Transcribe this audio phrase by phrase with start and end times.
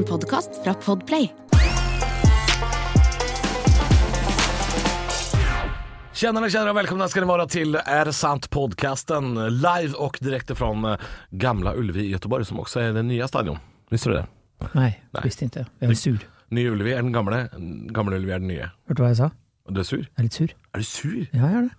[0.00, 1.34] En podkast fra Podplay.
[6.12, 10.98] Tjenare och välkomna ska ni vara till Är sant podcasten live och direkt från gamle
[11.30, 13.58] Gamla Ullevi i Göteborg som också är den nya stadion.
[13.90, 14.26] Visste du det?
[14.72, 15.22] Nei, Nei.
[15.24, 15.66] visste ikke.
[15.80, 16.18] Jeg er sur.
[16.50, 17.42] Nye Ullevi er den gamle,
[17.92, 18.70] gamle Ullevi er den nye.
[18.88, 19.30] Hørte du hva jeg sa?
[19.68, 20.00] Du er sur?
[20.04, 20.54] Jeg er litt sur.
[20.74, 21.16] Er du sur?
[21.32, 21.74] Ja, jeg er det.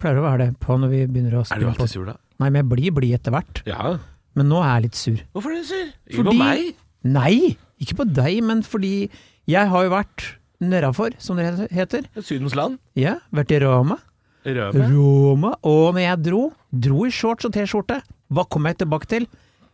[0.00, 1.76] Pleier å være det på når vi begynner å Er du spille på.
[1.76, 2.16] alltid sur da?
[2.40, 3.62] Nei, men jeg blir blid etter hvert.
[3.68, 3.98] Ja.
[4.34, 5.26] Men nå er jeg litt sur.
[5.34, 5.90] Hvorfor er du sur?
[6.08, 6.76] Fordi- Fordi- på meg?
[7.04, 9.08] Nei, ikke på deg, men fordi
[9.50, 10.26] jeg har jo vært
[10.60, 12.04] nedafor, som det heter.
[12.20, 12.78] Sydens land?
[12.98, 13.96] Ja, vært i Roma.
[14.44, 14.88] Røme?
[14.92, 15.54] Roma.
[15.68, 18.00] Og når jeg dro, dro i shorts og T-skjorte.
[18.32, 19.26] Hva kom jeg tilbake til?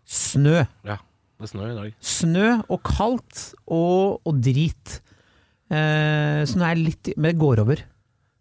[0.06, 0.64] Snø.
[0.86, 0.97] Ja,
[1.42, 1.92] det snør i dag.
[2.02, 5.00] Snø og kaldt og, og drit.
[5.70, 7.83] Eh, så nå er jeg litt Men det går over.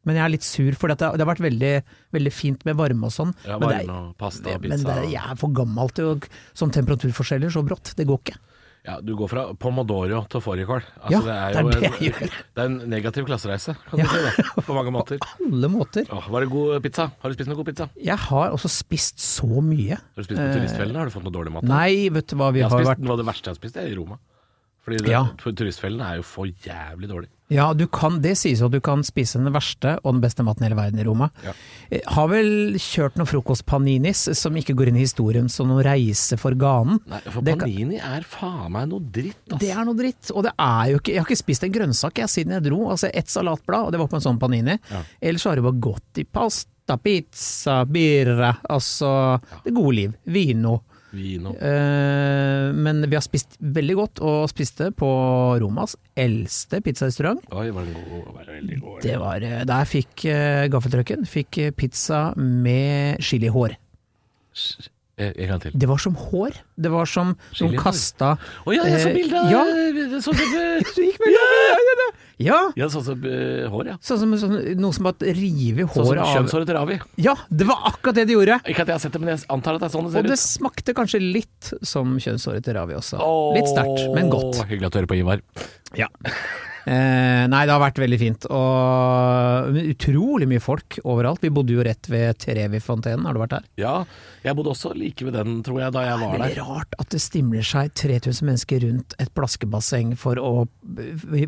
[0.05, 1.71] Men jeg er litt sur, for det, det har vært veldig,
[2.13, 3.31] veldig fint med varme og sånn.
[3.47, 6.19] Ja, men det er- og pasta men det, jeg er for gammel til å
[6.53, 7.95] Sånn temperaturforskjeller så brått.
[7.97, 8.37] Det går ikke.
[8.85, 10.83] Ja, du går fra pomodoro til fårikål.
[11.01, 12.35] Altså, Ja, det er det er det en, jeg gjør.
[12.55, 14.05] det er en negativ klassereise, kan Ja.
[14.05, 14.45] du si det.
[14.67, 15.17] På mange måter.
[15.23, 16.05] På Alle måter.
[16.13, 17.07] Åh, var det god pizza?
[17.23, 17.89] Har du spist noe god pizza?
[17.97, 19.97] Jeg har også spist så mye.
[19.97, 21.01] Har du spist på turistfellene?
[21.01, 21.65] Har du fått noe dårlig mat?
[21.65, 21.73] da?
[21.81, 23.61] Nei, vet du hva vi har har spist, vært Noe av det verste jeg har
[23.63, 24.19] spist, er i Roma.
[24.85, 25.23] Fordi det, Ja.
[25.37, 27.27] turistfellen er jo for jævlig dårlig.
[27.49, 30.41] Ja, du kan, det sies jo at du kan spise den verste og den beste
[30.45, 31.29] maten i hele verden i Roma.
[31.43, 31.53] Ja.
[31.91, 36.37] Eh, Har vel kjørt noen frokostpaninis som ikke går inn i historien som noen reise
[36.41, 36.99] for ganen.
[37.07, 39.59] Nei, for Det kan- panini er faen meg noe dritt, altså.
[39.59, 42.13] Det er noe dritt, og det er jo ikke Jeg har ikke spist en grønnsak
[42.15, 42.89] jeg siden jeg dro.
[42.89, 44.79] Altså ett salatblad, og det var på en sånn panini.
[44.91, 45.01] Ja.
[45.21, 50.13] Ellers har det bare gått i pasta, pizza, birra, altså det gode liv.
[50.25, 50.81] Vino.
[51.15, 55.09] Eh, men vi har spist veldig godt, og spiste på
[55.61, 57.41] Romas eldste pizzarestaurant.
[57.55, 58.27] Oi, var den god?
[58.39, 58.99] Var veldig god?
[59.05, 63.77] Det var eh, Der fikk eh, gaffeltrucken fikk pizza med chilihår.
[65.17, 65.71] Eh, En gang til.
[65.79, 66.57] Det var som hår.
[66.75, 67.29] Det var som
[67.61, 68.33] noen kasta
[68.67, 69.61] Å ja, jeg så Eh, bilde av ja.
[70.19, 71.45] Sånn som eh, gikk med ja,
[72.43, 73.95] ja, Ja, sånn som hår, ja.
[74.03, 76.99] Sånn som sånn, noe som at rive Sånn som håret av kjønnshåret til Ravi.
[77.23, 78.59] Ja, det var akkurat det de gjorde!
[78.67, 80.19] Ikke at jeg har sett det, men jeg antar at det er sånn det ser
[80.19, 80.27] ut.
[80.27, 83.23] Og det smakte kanskje litt som kjønnshåret til Ravi også.
[83.55, 84.65] Litt sterkt, men godt.
[84.67, 85.45] Hyggelig at du hører på, Ivar.
[85.95, 86.11] Ja.
[86.85, 88.45] Eh, nei, det har vært veldig fint.
[88.53, 91.41] Og utrolig mye folk overalt.
[91.41, 93.65] Vi bodde jo rett ved Trevi-fontenen, har du vært der?
[93.81, 93.95] Ja,
[94.45, 96.93] jeg bodde også like ved den, tror jeg, da jeg var der Veldig er rart
[97.01, 100.53] at det stimler seg 3000 mennesker rundt et plaskebasseng for å,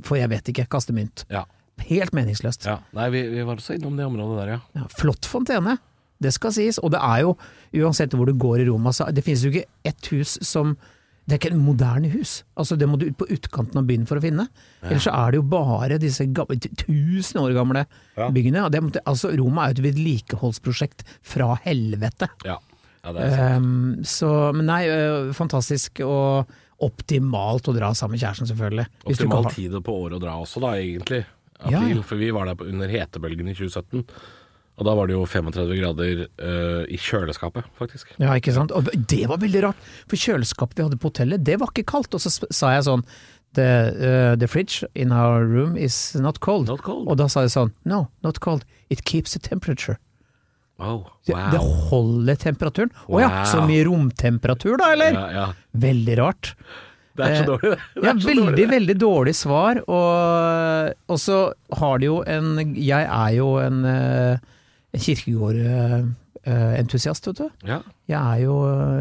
[0.02, 1.28] for jeg vet ikke, kaste mynt.
[1.34, 1.46] Ja.
[1.86, 2.66] Helt meningsløst.
[2.66, 2.80] ja.
[2.98, 4.59] Nei, vi, vi var også innom det området der, ja.
[4.81, 5.78] Ja, flott fontene,
[6.18, 6.81] det skal sies.
[6.81, 7.36] Og det er jo,
[7.84, 10.74] uansett hvor du går i Roma, så det finnes jo ikke ett hus som
[11.27, 12.38] Det er ikke et moderne hus.
[12.55, 14.45] Altså Det må du ut på utkanten av byen for å finne.
[14.79, 17.83] Ellers så er det jo bare disse gamle, tusen år gamle
[18.15, 18.29] Ja.
[18.31, 18.63] byggene.
[18.71, 22.29] Det, altså Roma er jo et vedlikeholdsprosjekt fra helvete.
[22.47, 22.55] Ja,
[23.03, 23.67] ja det er sant.
[23.67, 26.47] Um, så, men nei, uh, fantastisk og
[26.88, 28.88] optimalt å dra sammen med kjæresten, selvfølgelig.
[29.03, 31.25] Optimal tid på året å dra også, da, egentlig.
[31.57, 32.03] April, ja.
[32.05, 34.05] For vi var der under hetebølgen i 2017.
[34.77, 38.11] Og da var det jo 35 grader uh, i kjøleskapet, faktisk.
[38.21, 38.71] Ja, ikke sant.
[38.77, 42.13] Og det var veldig rart, for kjøleskapet vi hadde på hotellet, det var ikke kaldt.
[42.13, 43.01] Og så sa jeg sånn
[43.57, 43.65] the,
[43.97, 46.69] uh, the fridge in our room is not cold.
[46.69, 47.07] Not cold.
[47.09, 48.67] Og da sa jeg sånn No, not cold.
[48.93, 49.97] It keeps the temperature.
[50.77, 51.07] Wow.
[51.25, 51.59] Det, det
[51.89, 52.91] holder temperaturen.
[53.09, 53.45] Å ja, Wow.
[53.49, 55.15] så mye romtemperatur da, eller?
[55.17, 55.45] Ja, ja.
[55.73, 56.51] Veldig rart.
[57.17, 57.79] Det er så Eh, dårlig, det.
[57.95, 58.03] det.
[58.05, 58.67] Ja, veldig, dårlig, det.
[58.75, 59.79] veldig dårlig svar.
[59.89, 61.39] Og, og så
[61.81, 64.38] har de jo en Jeg er jo en, uh,
[64.96, 67.48] kirkegårdentusiast, vet du.
[67.68, 68.53] Ja, Jeg er jo,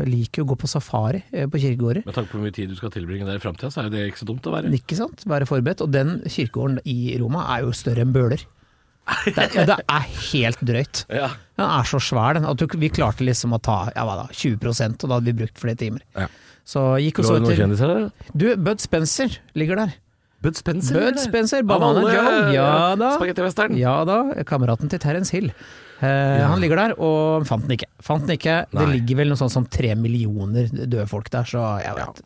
[0.09, 2.03] liker jo å gå på safari eh, på kirkegårder.
[2.07, 3.93] Med tanke på hvor mye tid du skal tilbringe der i framtida, så er jo
[3.95, 4.67] det ikke så dumt å være.
[4.75, 5.19] Ikke sant?
[5.31, 5.81] Være forberedt.
[5.87, 8.43] Og den kirkegården i Roma er jo større enn Bøler.
[9.27, 10.97] Det, er- det er helt drøyt.
[11.23, 11.29] Ja.
[11.57, 14.67] Den er så svær den, at vi klarte liksom å ta ja, hva da, 20
[14.67, 16.03] og da hadde vi brukt flere timer.
[16.19, 16.27] Ja.
[16.67, 18.11] Så gikk og så etter?
[18.35, 19.91] Du, Bud Spencer ligger der.
[20.45, 20.95] Bud Spencer?
[21.01, 21.19] Bud?
[21.23, 22.53] Spencer, Banana Joe.
[22.55, 23.15] Ja da.
[23.17, 23.77] Spagettivestern.
[23.81, 25.51] Ja da, kameraten til Terence Hill.
[26.05, 27.89] Eh, Han ligger der, og fant den ikke.
[28.05, 28.59] Fant den ikke.
[28.71, 32.21] Det ligger vel noe sånt som tre millioner døde folk der, så jeg vet.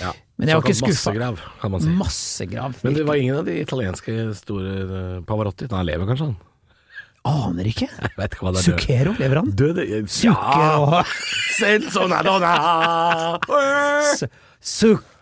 [0.00, 0.12] Ja.
[0.38, 1.10] Men jeg var ikke skuffa.
[1.12, 1.92] Massegrav, kan man si.
[1.98, 2.74] Massegrav.
[2.86, 5.68] Men det var ingen av de italienske store eh, Pavarotti.
[5.74, 6.36] Han lever kanskje, han?
[7.24, 7.86] Aner ikke.
[8.20, 8.58] Er.
[8.60, 9.50] Zucchero, lever han?
[9.56, 9.84] Døde
[12.26, 13.38] donna
[14.14, 14.26] S-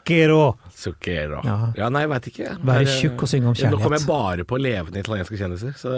[0.02, 0.56] Zucchero.
[0.74, 1.40] Zucchero.
[1.46, 1.72] Ja.
[1.78, 1.88] Ja.
[1.94, 2.56] nei, veit ikke.
[2.66, 3.76] Være tjukk og synge om kjærlighet.
[3.76, 5.76] Nå kommer jeg bare på levende italienske kjendiser.
[5.78, 5.92] Så,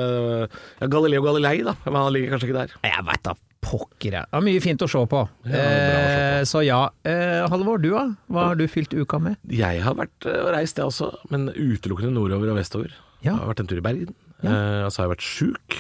[0.80, 1.74] ja, Galileo Galilei, da.
[1.86, 2.74] Men han ligger kanskje ikke der.
[2.84, 3.34] Jeg veit da
[3.64, 4.28] pokker, jeg.
[4.28, 5.22] Det er mye fint å se på.
[5.48, 5.62] Ja.
[5.64, 6.82] Eh, så ja.
[7.08, 8.04] Eh, Halvor, du da?
[8.28, 9.38] Hva har du fylt uka med?
[9.48, 12.92] Jeg har vært eh, og reist, jeg også, men utelukkende nordover og vestover.
[13.24, 13.32] Ja.
[13.32, 14.16] Jeg har vært en tur i Bergen.
[14.44, 14.50] Ja.
[14.50, 15.78] Eh, og så har jeg vært sjuk.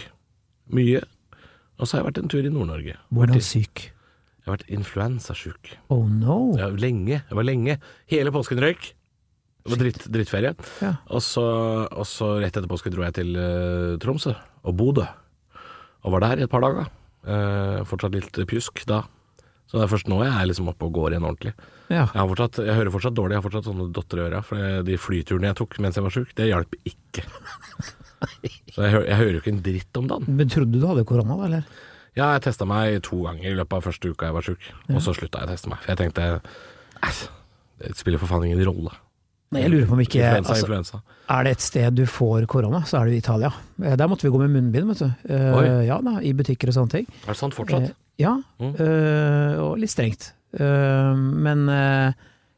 [0.72, 1.04] Mye.
[1.76, 2.96] Og så har jeg vært en tur i Nord-Norge.
[3.12, 3.90] Hvordan syk?
[4.44, 5.70] Jeg har vært influensasjuk.
[5.88, 6.52] Oh no.
[6.60, 7.22] Ja, lenge.
[7.22, 7.78] Jeg var lenge.
[8.12, 8.90] Hele påsken røyk.
[9.64, 10.50] Det var dritt, drittferie.
[10.84, 10.90] Ja.
[11.08, 11.44] Og, så,
[11.88, 15.06] og så rett etter påske dro jeg til uh, Tromsø og Bodø.
[16.04, 16.90] Og var der i et par dager.
[17.24, 19.00] Uh, fortsatt litt pjusk da.
[19.64, 21.54] Så det er først nå jeg er liksom oppe og går igjen ordentlig.
[21.88, 22.04] Ja.
[22.04, 24.44] Jeg, fortsatt, jeg hører fortsatt dårlig, jeg har fortsatt sånne dotter i øra.
[24.44, 27.24] For de flyturene jeg tok mens jeg var sjuk, det hjalp ikke.
[28.74, 30.36] Så jeg, jeg hører jo ikke en dritt om dagen.
[30.36, 31.82] Men trodde du hadde korona, da, eller?
[32.16, 35.00] Ja, jeg testa meg to ganger i løpet av første uka jeg var sjuk, og
[35.02, 35.80] så slutta jeg å teste meg.
[35.82, 36.26] For jeg tenkte
[37.04, 37.24] Æsj,
[37.82, 38.92] det spiller for faen ingen rolle.
[39.54, 41.00] Nei, jeg lurer på om ikke Influensa, altså, influensa.
[41.30, 43.50] Er det et sted du får korona, så er det i Italia.
[43.82, 45.10] Eh, Der måtte vi gå med munnbind, vet du.
[45.30, 47.06] Uh, Ja da, i butikker og sånne ting.
[47.26, 47.90] Er det sant fortsatt?
[47.90, 48.74] Uh, Ja, Mm.
[48.78, 50.32] uh, og litt strengt.
[50.54, 51.66] Men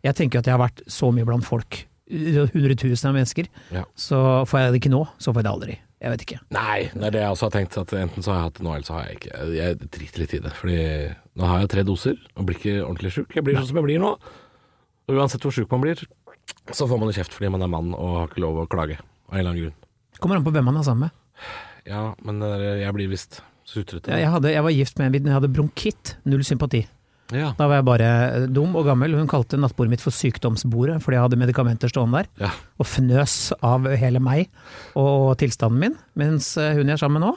[0.05, 3.85] jeg tenker at jeg har vært så mye blant folk, hundretusener av mennesker, Ja.
[3.97, 5.79] så får jeg det ikke nå, så får jeg det aldri.
[5.96, 6.38] Jeg vet ikke.
[6.52, 7.76] Nei, det er det jeg også har tenkt.
[7.81, 9.31] At enten så har jeg hatt det nå, eller så har jeg ikke.
[9.32, 10.52] Jeg, jeg driter litt i det.
[10.58, 10.78] Fordi
[11.40, 13.37] nå har jeg tre doser og blir ikke ordentlig sjuk.
[13.38, 14.12] Jeg blir sånn som jeg blir nå.
[15.06, 16.02] Og uansett hvor sjuk man blir,
[16.75, 18.98] så får man jo kjeft fordi man er mann og har ikke lov å klage.
[19.31, 19.76] Av en eller annen grunn.
[20.20, 21.50] Kommer an på hvem man er sammen med.
[21.87, 24.12] Ja, men jeg blir visst sutrete.
[24.12, 26.84] Jeg, hadde, jeg var gift med en jeg hadde bronkitt, null sympati.
[27.34, 27.49] Ja.
[27.58, 28.11] Da var jeg bare
[28.55, 29.17] dum og gammel.
[29.19, 32.28] Hun kalte nattbordet mitt for sykdomsbordet, fordi jeg hadde medikamenter stående der.
[32.46, 32.50] ja.
[32.78, 34.46] Og fnøs av hele meg
[34.94, 35.96] og tilstanden min.
[36.14, 37.34] Mens eh, hun jeg er sammen med nå,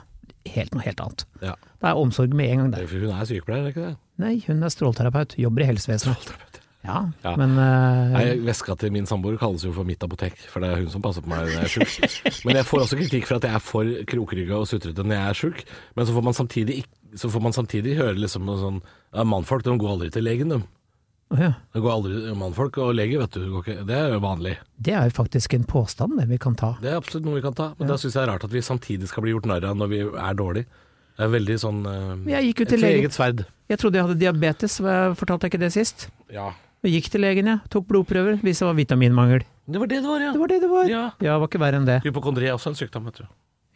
[0.53, 1.25] helt noe helt annet.
[1.41, 1.56] ja.
[1.80, 2.88] Det er omsorg med en gang der.
[2.91, 3.97] Hun er sykepleier, er ikke det?
[4.19, 5.38] Nei, hun er strålterapeut.
[5.39, 6.33] jobber i helsevesenet.
[6.83, 7.33] Ja, Ja.
[7.39, 10.77] men uh, Nei, Veska til min samboer kalles jo for mitt apotek, for det er
[10.83, 12.19] hun som passer på meg når jeg er sjuk.
[12.47, 15.30] Men jeg får også kritikk for at jeg er for krokrygga og sutrete når jeg
[15.31, 15.63] er sjuk.
[15.95, 18.81] Men så får man samtidig, ikk- så får man samtidig høre liksom sånn
[19.13, 20.59] ja, Mannfolk de går aldri til legen, de.
[21.39, 21.53] ja.
[21.73, 23.61] Det går aldri Mannfolk og lege, vet du.
[23.88, 24.57] Det er jo vanlig.
[24.77, 26.75] det er jo faktisk en påstand det vi kan ta.
[26.81, 27.71] Det er absolutt noe vi kan ta.
[27.79, 29.77] Men da syns jeg det er rart at vi samtidig skal bli gjort narr av
[29.77, 30.65] når vi er dårlige.
[31.19, 33.11] Det er veldig sånn uh, Jeg gikk jo til Et legen.
[33.11, 33.41] sverd.
[33.69, 34.77] Jeg trodde jeg hadde diabetes,
[35.19, 36.07] fortalte jeg ikke det sist?
[36.31, 36.53] Ja.
[36.88, 37.59] Jeg gikk til legen, jeg.
[37.73, 39.44] Tok blodprøver, viste det var vitaminmangel.
[39.69, 40.31] Det var det det var, ja.
[40.31, 40.85] Det var det det var.
[40.89, 41.01] Ja.
[41.19, 41.97] Ja, det var ikke verre enn det.
[42.07, 43.27] Hypokondri er også en sykdom, vet du.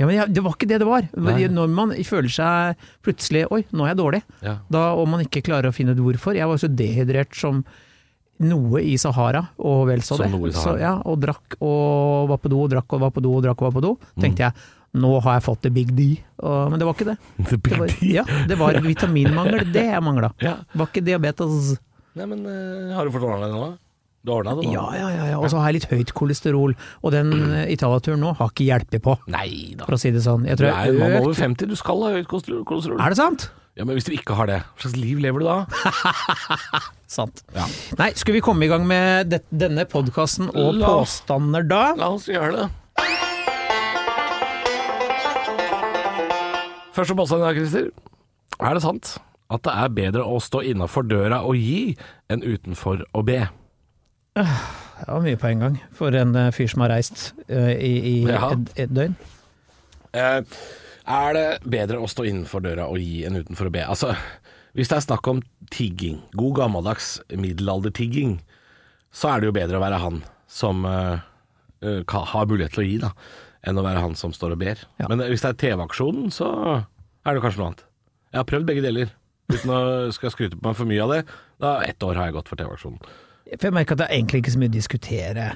[0.02, 1.06] Ja, men det var ikke det det var.
[1.14, 1.46] Nei.
[1.54, 4.22] Når man føler seg plutselig Oi, nå er jeg dårlig.
[4.42, 4.58] Ja.
[4.74, 6.38] Da, og man ikke klarer å finne ut hvorfor.
[6.38, 7.62] Jeg var så dehydrert som
[8.44, 10.32] noe i Sahara, og vel så det.
[10.58, 13.46] Så, ja, og drakk og var på do, og drakk og var på do, og
[13.46, 13.94] drakk og var på do.
[14.16, 14.24] Mm.
[14.26, 14.66] Tenkte jeg,
[15.04, 16.10] nå har jeg fått the big D.
[16.42, 17.18] Og, men det var ikke det.
[17.50, 20.34] The Det var, ja, det var vitaminmangel, det jeg mangla.
[20.44, 20.58] Ja.
[20.74, 21.76] Var ikke diabetes.
[22.18, 23.72] Nei, men uh, har du fått ordna det nå?
[24.24, 24.72] Du ordna det nå?
[24.72, 25.24] Ja, ja, ja.
[25.34, 25.38] ja.
[25.44, 26.72] Og så har jeg litt høyt kolesterol,
[27.04, 29.84] og den eh, Italia-turen nå har ikke hjulpet på, Nei da.
[29.84, 30.46] for å si det sånn.
[30.48, 33.02] Jeg Du tror er en mann over 50, du skal ha høyt kolesterol- kolesterol.
[33.04, 33.50] Er det sant?
[33.76, 35.66] Ja, Men hvis du ikke har det, hva slags liv lever du da?
[37.18, 37.42] Sant.
[37.58, 37.66] Ja.
[38.00, 41.82] Nei, skulle vi komme i gang med det, denne podkasten og La- påstander da?
[42.00, 42.70] La oss gjøre det.
[46.94, 47.90] Første påstand dag, Christer.
[48.62, 49.16] Er det sant
[49.54, 51.92] at det er bedre å stå innafor døra og gi
[52.32, 53.42] enn utenfor å be?
[54.38, 57.92] Det var mye på en gang for en eh, fyr som har reist eh, i,
[58.10, 58.52] i Ja.
[58.56, 59.16] et, et døgn.
[60.14, 60.42] Eh,
[61.04, 63.84] er det bedre å stå innenfor døra og gi enn utenfor å be?
[63.86, 64.14] Altså,
[64.78, 65.42] hvis det er snakk om
[65.74, 68.38] tigging, god gammeldags middelaldertigging,
[69.14, 72.96] så er det jo bedre å være han som ka- har mulighet til å gi,
[73.04, 73.12] da,
[73.68, 74.80] enn å være han som står og ber.
[75.02, 75.10] Ja.
[75.12, 76.48] Men hvis det er TV-aksjonen, så
[76.80, 77.84] er det kanskje noe annet.
[78.34, 79.12] Jeg har prøvd begge deler,
[79.54, 79.82] uten å
[80.16, 81.22] skal skryte på meg for mye av det.
[81.62, 83.04] Da Ett år har jeg gått for TV-aksjonen.
[83.60, 85.48] For jeg merker at det er egentlig ikke så mye å diskutere.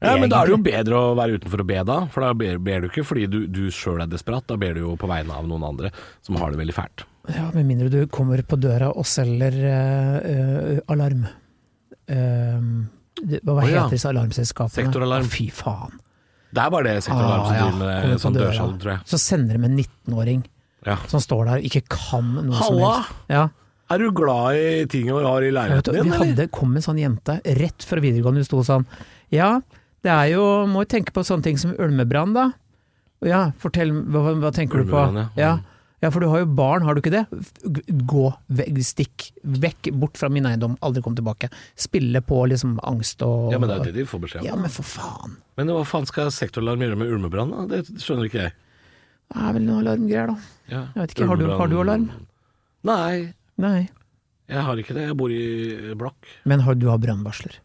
[0.00, 1.96] Ja, men da er det jo bedre å være utenfor og be, da.
[2.14, 4.80] For da ber, ber du ikke fordi du, du sjøl er desperat, da ber du
[4.86, 5.90] jo på vegne av noen andre
[6.24, 7.04] som har det veldig fælt.
[7.28, 11.26] Ja, Med mindre du kommer på døra og selger uh, uh, alarm.
[12.08, 12.86] Uh,
[13.20, 13.82] hva heter ja.
[13.84, 14.86] heter disse alarmselskapene?
[14.86, 15.28] Sektoralarm.
[15.28, 15.98] Fy faen.
[16.50, 17.66] Det er bare det sektoralarm som Ah, ja.
[17.68, 19.04] driver med sånn dørsalg, tror jeg.
[19.12, 20.40] Så sender de en 19-åring
[20.88, 20.96] Ja.
[21.12, 22.94] som står der og ikke kan noe som Halla!
[22.96, 23.26] helst.
[23.30, 23.42] Ja.
[23.90, 26.26] Er du glad i tingene du har i leiligheten vi din, eller?
[26.30, 28.86] hadde, kom en sånn jente rett fra videregående, hun sto sånn
[29.34, 29.56] Ja,
[30.06, 32.50] det er jo Må jo tenke på sånne ting som ulmebrann, da.
[33.26, 35.00] Ja, fortell, hva, hva tenker du på?
[35.18, 35.26] Ja.
[35.36, 35.50] Ja.
[36.00, 37.26] ja, for du har jo barn, har du ikke det?
[38.08, 41.50] Gå, vekk, stikk vekk, bort fra min eiendom, aldri kom tilbake.
[41.76, 44.46] Spille på liksom angst og Ja, men det er det de får beskjed om.
[44.48, 45.36] Ja, men for faen.
[45.60, 47.66] Men hva faen skal sektoralarm gjøre med ulmebrann, da?
[47.74, 48.54] Det skjønner ikke jeg.
[49.30, 50.38] Det er vel noe alarmgreier, da.
[50.72, 50.80] Ja.
[50.94, 52.08] Jeg vet ikke, har du- har du alarm?
[52.88, 53.88] Nei, Nei.
[54.50, 55.04] jeg har ikke det.
[55.10, 56.26] Jeg bor i blokk.
[56.48, 57.58] Men har, du har brannvarsler.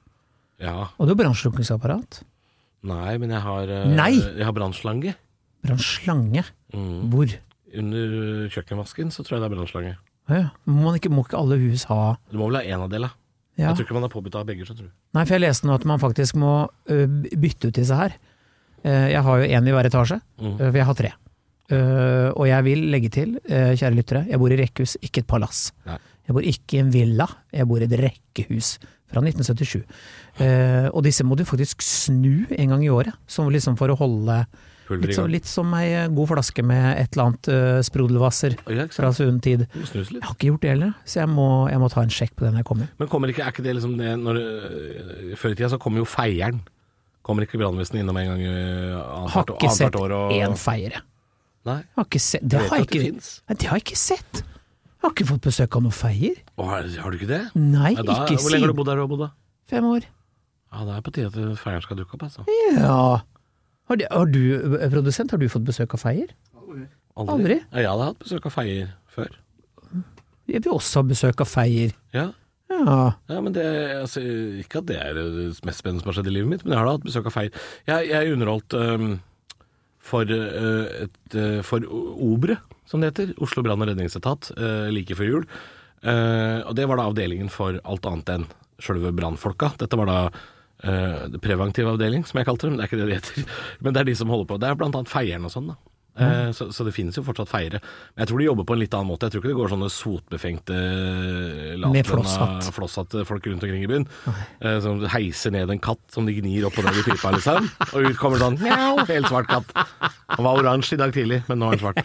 [0.61, 0.89] Ja.
[0.99, 2.21] Og du har brannslukningsapparat.
[2.85, 4.11] Nei, men jeg har eh, Nei!
[4.19, 5.15] Jeg har brannslange.
[5.65, 6.43] Brannslange.
[6.75, 7.09] Mm.
[7.13, 7.33] Hvor?
[7.75, 9.95] Under kjøkkenvasken så tror jeg det er brannslange.
[10.29, 10.43] Ja.
[10.69, 13.11] Må, ikke, må ikke alle hus ha Du må vel ha én av delene?
[13.59, 13.69] ja.
[13.69, 14.65] Jeg tror ikke man er påbudt av begge.
[15.15, 16.53] Nei, for jeg leste nå at man faktisk må
[16.85, 18.15] bytte ut disse her.
[18.83, 20.57] Eh, Jeg har jo én i hver etasje, Mm.
[20.57, 21.11] for jeg har tre.
[21.74, 25.29] Eh, Og jeg vil legge til, uh, kjære lyttere, jeg bor i rekkehus, ikke et
[25.29, 25.72] palass.
[25.88, 25.98] Nei.
[26.27, 28.75] Jeg bor ikke i en villa, jeg bor i et rekkehus
[29.10, 29.81] fra 1977.
[30.38, 33.98] Uh, og disse må du faktisk snu en gang i året, som liksom for å
[34.00, 34.45] holde
[34.86, 38.53] Litt, så, litt som ei god flaske med et eller annet uh, sprudelvasser
[38.93, 39.63] fra sunn tid.
[39.74, 42.45] Jeg har ikke gjort det heller, så jeg må, jeg må ta en sjekk på
[42.45, 42.91] det når jeg kommer.
[43.01, 44.38] Men kommer ikke, er ikke det liksom det når,
[45.41, 46.62] Før i tida så kommer jo feieren.
[47.25, 49.25] Kommer ikke brannvesenet innom en gang i år?
[49.34, 50.53] Har ikke sett én?
[50.53, 50.60] Og...
[50.62, 51.01] feiere.
[51.65, 51.79] Nei.
[51.98, 53.29] Har ikke sett, det, Jeg har jeg ikke, det.
[53.50, 54.41] Nei, det har jeg ikke sett.
[54.41, 56.38] Jeg har ikke fått besøk av noen feier.
[56.57, 57.41] Å, har, har du ikke det?
[57.57, 59.29] Nei, Nei da, ikke hvor lenge har du bodd bodd du har bodd da?
[59.69, 60.05] fem år.
[60.75, 62.45] Ja, Det er på tide at feieren skal dukke opp, altså.
[62.75, 63.00] Ja.
[63.89, 64.41] Har, de, har du,
[64.79, 66.34] eh, produsent, har du fått besøk av feier?
[67.15, 67.60] Aldri?
[67.72, 69.36] Ja, jeg hadde hatt besøk av feier før.
[70.51, 71.93] Jeg vil også ha besøk av feier.
[72.13, 72.27] Ja.
[72.69, 72.98] Ja.
[73.29, 73.63] Ja, men det,
[74.01, 74.22] altså,
[74.62, 75.25] Ikke at det er det
[75.65, 77.36] mest spennende som har skjedd i livet mitt, men jeg har da hatt besøk av
[77.38, 77.62] feier.
[77.88, 79.12] Jeg, jeg underholdt øhm,
[80.05, 81.85] for, øh, et, øh, for
[82.21, 83.33] Obre, som det heter.
[83.41, 85.47] Oslo brann- og redningsetat, øh, like før jul.
[86.03, 88.45] Eh, og det var da avdelingen for alt annet enn
[88.79, 89.71] sjølve brannfolka.
[89.79, 90.19] Dette var da
[90.85, 92.71] det avdeling, som jeg kalte det.
[92.71, 93.51] Men det er ikke det det heter.
[93.81, 94.57] Men det er de som holder på.
[94.62, 95.94] Det er blant annet feieren og sånn, da.
[96.15, 97.81] Eh, så, så det finnes jo fortsatt feiere.
[98.15, 99.27] Men jeg tror de jobber på en litt annen måte.
[99.27, 100.77] Jeg tror ikke det går sånne sotbefengte
[101.91, 102.69] Med flosshatt.
[102.75, 104.07] flosshatte folk rundt omkring i byen.
[104.62, 107.67] Eh, som heiser ned en katt som de gnir opp og ned i pipa, liksom.
[107.91, 109.75] Og ut kommer sånn mjau, helt svart katt.
[110.36, 112.00] Han var oransje i dag tidlig, men nå er han svart.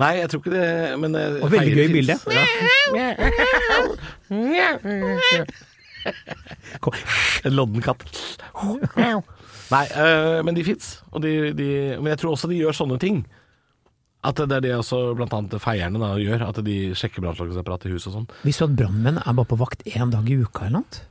[0.00, 0.68] Nei, jeg tror ikke det
[1.00, 2.18] men, eh, Og veldig gøy bilde.
[2.94, 4.74] Ja.
[7.44, 8.04] En lodden katt.
[9.72, 9.84] Nei,
[10.44, 10.98] men de fins.
[11.16, 13.24] Men jeg tror også de gjør sånne ting.
[14.24, 16.46] At det er det også blant annet feierne da gjør.
[16.48, 18.28] At de sjekker brannslukningsapparat i huset og sånn.
[18.46, 21.02] Visste du at brannmenn er bare på vakt én dag i uka eller noe?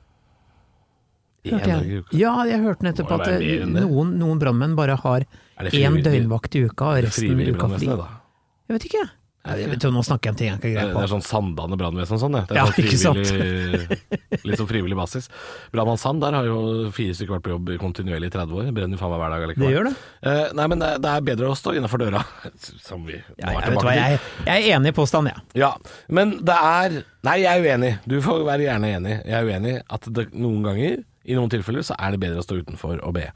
[1.44, 2.04] En Hørte dag i jeg.
[2.06, 2.18] uka.
[2.18, 3.28] Ja, jeg hørte nettopp at
[3.68, 5.26] noen, noen brannmenn bare har
[5.70, 7.90] én døgnvakt i uka, og er resten uka fri.
[7.92, 9.04] Jeg vet ikke.
[9.04, 11.00] Jeg vet, ikke, nå snakker jeg om ting jeg ikke har greie på.
[11.02, 12.44] det er sånn Sandane brannvesen og sånn, det.
[12.48, 12.56] det.
[12.56, 14.44] Ja, sånn ikke sant?
[14.48, 15.28] Litt sånn frivillig basis.
[15.74, 16.62] Brannmann Sand, der har jo
[16.96, 18.70] fire stykker vært på jobb kontinuerlig i 30 år.
[18.78, 19.94] Brenner jo faen meg hver dag Det gjør det.
[20.32, 22.24] Eh, nei, men det, er bedre å stå innafor døra,
[22.88, 24.00] som vi nå Ja, er jeg, vet tilbake til.
[24.00, 25.64] jeg, jeg er enig i påstanden, jeg.
[25.66, 25.74] Ja,
[26.08, 27.92] men det er Nei, jeg er uenig.
[28.08, 29.14] Du får være gjerne enig.
[29.24, 32.44] Jeg er uenig at det, noen ganger, i noen tilfeller, så er det bedre å
[32.44, 33.30] stå utenfor og be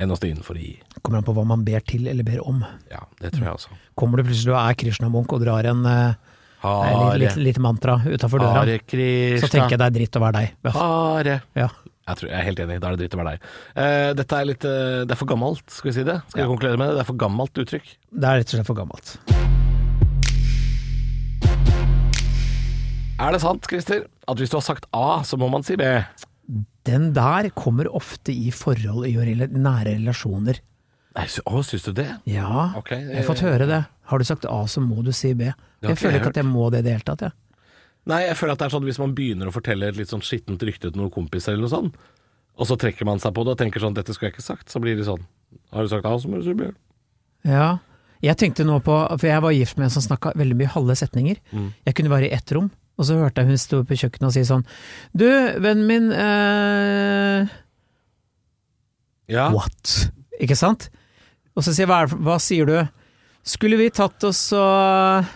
[0.00, 0.72] enn å stå innenfor i.
[1.02, 2.64] Kommer an på hva man ber til eller ber om.
[2.90, 3.76] Ja, det tror jeg også.
[3.98, 6.14] Kommer du plutselig og er Krishna-munk og drar en eh,
[6.62, 9.40] Hare, litt, litt, litt mantra utafor døra, Hare Krishna.
[9.42, 10.52] så tenker jeg det er dritt å være deg.
[10.68, 10.72] Ja.
[10.78, 11.36] Hare.
[11.58, 11.68] Ja.
[12.02, 12.76] Jeg, tror, jeg er helt enig.
[12.82, 13.48] Da er det dritt å være deg.
[13.82, 16.18] Eh, dette er litt eh, Det er for gammelt, skal vi si det?
[16.30, 16.50] Skal vi Ja.
[16.50, 16.96] konkludere med det?
[16.98, 17.92] Det er for gammelt uttrykk.
[18.10, 19.16] Det er rett og slett for gammelt.
[23.22, 25.86] Er det sant, Christer, at hvis du har sagt A, så må man si B?
[26.88, 30.58] Den der kommer ofte i forhold i nære relasjoner.
[31.12, 32.08] Nei, Å, syns du det?
[32.24, 33.82] Ja, Ok, jeg har fått høre det.
[34.08, 35.52] Har du sagt A, så må du si B.
[35.82, 37.36] Jeg føler ikke at jeg må det i det hele tatt, jeg.
[38.10, 40.24] Nei, jeg føler at det er sånn hvis man begynner å fortelle et litt sånn
[40.26, 42.00] skittent rykte til noen kompiser eller noe sånt,
[42.58, 44.72] og så trekker man seg på det og tenker sånn 'dette skulle jeg ikke sagt',
[44.72, 45.22] så blir det sånn
[45.70, 46.74] 'har du sagt A, så må du si B'.
[47.44, 47.78] Ja.
[48.22, 50.94] Jeg tenkte nå på, for jeg var gift med en som snakka veldig mye halve
[50.94, 51.36] setninger.
[51.52, 51.72] Mm.
[51.86, 52.70] Jeg kunne være i ett rom,
[53.00, 54.64] og så hørte jeg hun stå på kjøkkenet og si sånn
[55.16, 55.26] Du,
[55.64, 57.52] vennen min eh,
[59.32, 59.48] Ja.
[59.54, 60.10] What?
[60.42, 60.90] Ikke sant?
[61.56, 62.76] Og så sier jeg hva, det hva sier du?
[63.48, 65.30] Skulle vi tatt oss og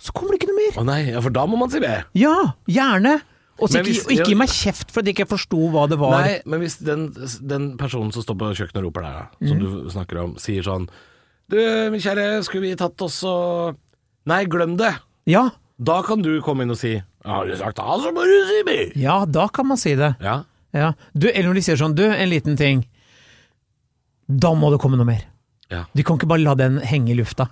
[0.00, 0.78] Så kommer det ikke noe mer!
[0.80, 1.90] Å nei, ja, for da må man si B.
[2.16, 2.36] Ja,
[2.70, 3.18] gjerne!
[3.60, 5.82] Og så Men ikke, og ikke gi meg kjeft for at jeg ikke forsto hva
[5.90, 6.14] det var.
[6.24, 7.10] Nei, men hvis den,
[7.44, 10.64] den personen som står på kjøkkenet og roper der, da, som du snakker om, sier
[10.64, 10.86] sånn
[11.50, 11.58] Du,
[11.92, 13.76] min kjære, skulle vi tatt oss og
[14.30, 14.94] Nei, glem det!
[15.28, 16.92] Ja, Da kan du komme inn og si
[17.24, 18.74] Har du sagt A, så må du si B.
[19.00, 20.14] ja, da kan man si det.
[20.20, 20.42] Ja.
[20.76, 20.92] Ja.
[21.12, 22.84] Du, eller når de sier sånn, du, en liten ting.
[24.28, 25.24] Da må det komme noe mer.
[25.72, 25.84] ja.
[25.96, 27.48] De kan ikke bare la den henge i lufta.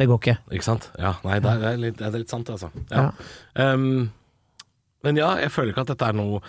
[0.00, 0.36] Det går ikke.
[0.56, 0.86] Ikke sant?
[0.96, 2.70] Ja, nei, det er, det er, litt, det er litt sant, altså.
[2.88, 3.10] Ja.
[3.54, 4.10] Um,
[5.04, 6.40] men ja, jeg føler ikke at dette er noe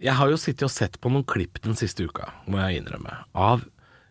[0.00, 3.12] Jeg har jo sittet og sett på noen klipp den siste uka, må jeg innrømme,
[3.36, 3.62] av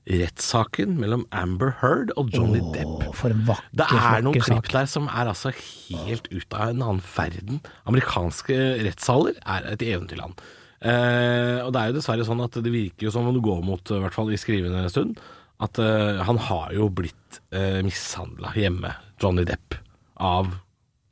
[0.10, 3.04] rettssaken mellom Amber Heard og Johnny Depp.
[3.18, 4.72] For en vakker, Det er noen klipp sak.
[4.74, 7.62] der som er altså helt ut av en annen verden.
[7.86, 10.34] Amerikanske rettssaler er et eventyrland.
[10.82, 13.62] Eh, og det er jo dessverre sånn at det virker jo som om det går
[13.68, 15.20] mot, i hvert fall i skrivende stund,
[15.60, 19.76] at eh, han har jo blitt eh, mishandla hjemme, Johnny Depp,
[20.18, 20.56] av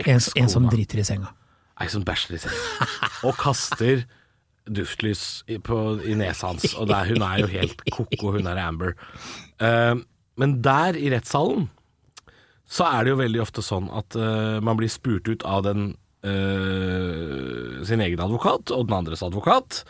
[0.05, 1.33] En, en som driter i senga.
[1.81, 2.87] Ei som bæsjer i senga.
[3.27, 4.05] Og kaster
[4.67, 6.73] duftlys i, på, i nesa hans.
[6.77, 8.95] Og der, hun er jo helt ko-ko, hun er Amber.
[9.61, 9.99] Uh,
[10.37, 11.69] men der i rettssalen
[12.67, 15.93] så er det jo veldig ofte sånn at uh, man blir spurt ut av den
[16.27, 19.83] uh, sin egen advokat og den andres advokat,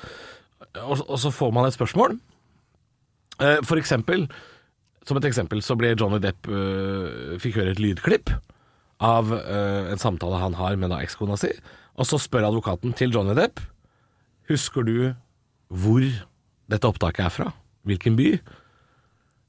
[0.83, 2.19] og, og så får man et spørsmål.
[3.37, 4.23] For eksempel,
[5.05, 6.47] som et eksempel, så ble Johnny Depp
[7.41, 8.31] fikk høre et lydklipp
[9.05, 11.51] av en samtale han har med da ekskona si.
[12.01, 13.61] Og så spør advokaten til Johnny Depp
[14.47, 14.97] Husker du
[15.67, 16.03] hvor
[16.71, 17.51] dette opptaket er fra?
[17.87, 18.29] Hvilken by?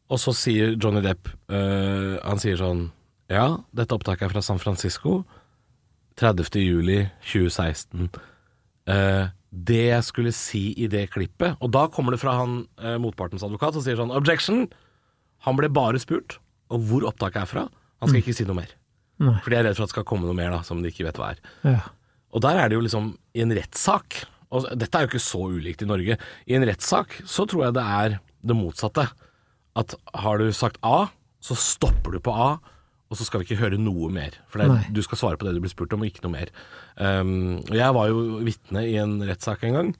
[0.09, 2.89] Og så sier Johnny Depp øh, Han sier sånn
[3.31, 5.23] Ja, dette opptaket er fra San Francisco.
[6.19, 6.59] 30.
[6.65, 8.09] juli 2016.
[8.89, 12.97] Uh, det jeg skulle si i det klippet Og da kommer det fra han eh,
[13.01, 14.67] motpartens advokat som sier sånn Objection!
[15.47, 16.37] Han ble bare spurt
[16.73, 17.63] om hvor opptaket er fra.
[18.03, 18.73] Han skal ikke si noe mer.
[19.23, 19.37] Nei.
[19.45, 21.07] For de er redd for at det skal komme noe mer da, som de ikke
[21.07, 21.39] vet hva er.
[21.65, 21.79] Ja.
[22.35, 24.19] Og der er det jo liksom i en rettssak
[24.55, 26.17] Og dette er jo ikke så ulikt i Norge.
[26.49, 29.09] I en rettssak så tror jeg det er det motsatte.
[29.79, 31.07] At har du sagt A,
[31.45, 32.51] så stopper du på A,
[33.09, 34.37] og så skal vi ikke høre noe mer.
[34.53, 36.49] For er- du skal svare på det du blir spurt om, og ikke noe mer.
[36.97, 39.93] Um, og jeg var jo vitne i en rettssak en gang.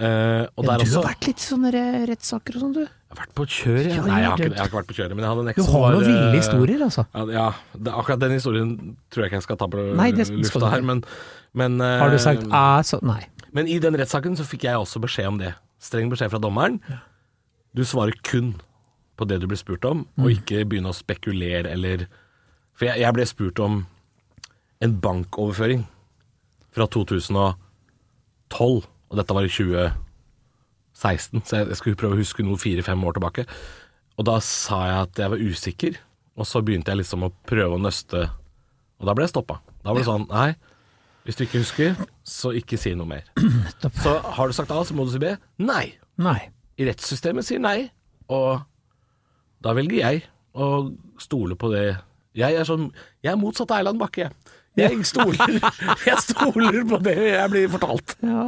[0.00, 1.70] Uh, og Ja, der du også har vært litt i sånne
[2.08, 2.80] rettssaker og sånn, du.
[2.80, 3.80] Jeg har vært på kjør.
[3.90, 5.50] Ja, Nei, jeg har, ikke, jeg har ikke vært på kjøret, men jeg hadde en
[5.50, 7.04] eks Du har var, noen ville eh, historier, altså.
[7.12, 8.70] Ja, ja det, akkurat den historien
[9.10, 11.02] tror jeg ikke jeg skal ta på Nei, det lufta her, men,
[11.52, 13.20] men uh, Har du sagt æ, så Nei.
[13.52, 15.54] Men i den rettssaken så fikk jeg også beskjed om det.
[15.82, 16.80] Streng beskjed fra dommeren.
[17.74, 18.54] Du svarer kun
[19.18, 20.24] på det du blir spurt om, Mm.
[20.24, 22.06] og ikke begynne å spekulere eller
[22.74, 23.86] For jeg, jeg ble spurt om
[24.80, 25.82] en bankoverføring
[26.72, 27.56] fra 2012,
[29.10, 33.18] og dette var i 2016, så jeg, jeg skulle prøve å huske noe fire-fem år
[33.18, 33.44] tilbake.
[34.16, 35.98] Og da sa jeg at jeg var usikker,
[36.40, 38.26] og så begynte jeg liksom å prøve å nøste,
[39.00, 39.60] og da ble jeg stoppa.
[39.84, 40.54] Da var det sånn Nei,
[41.26, 43.26] hvis du ikke husker, så ikke si noe mer.
[43.36, 43.98] Nettopp.
[44.02, 45.34] Så har du sagt A, så må du si B.
[45.62, 45.84] Nei.
[46.20, 46.38] Nei.
[46.80, 47.90] I rettssystemet sier nei,
[48.32, 48.62] og
[49.60, 50.22] da velger jeg
[50.56, 50.88] å
[51.20, 51.84] stole på det.
[52.38, 52.86] Jeg er sånn
[53.24, 54.56] Jeg er motsatt av Eiland Bakke, jeg.
[54.78, 55.56] Jeg stoler,
[56.06, 58.14] jeg stoler på det jeg blir fortalt.
[58.22, 58.46] Ja.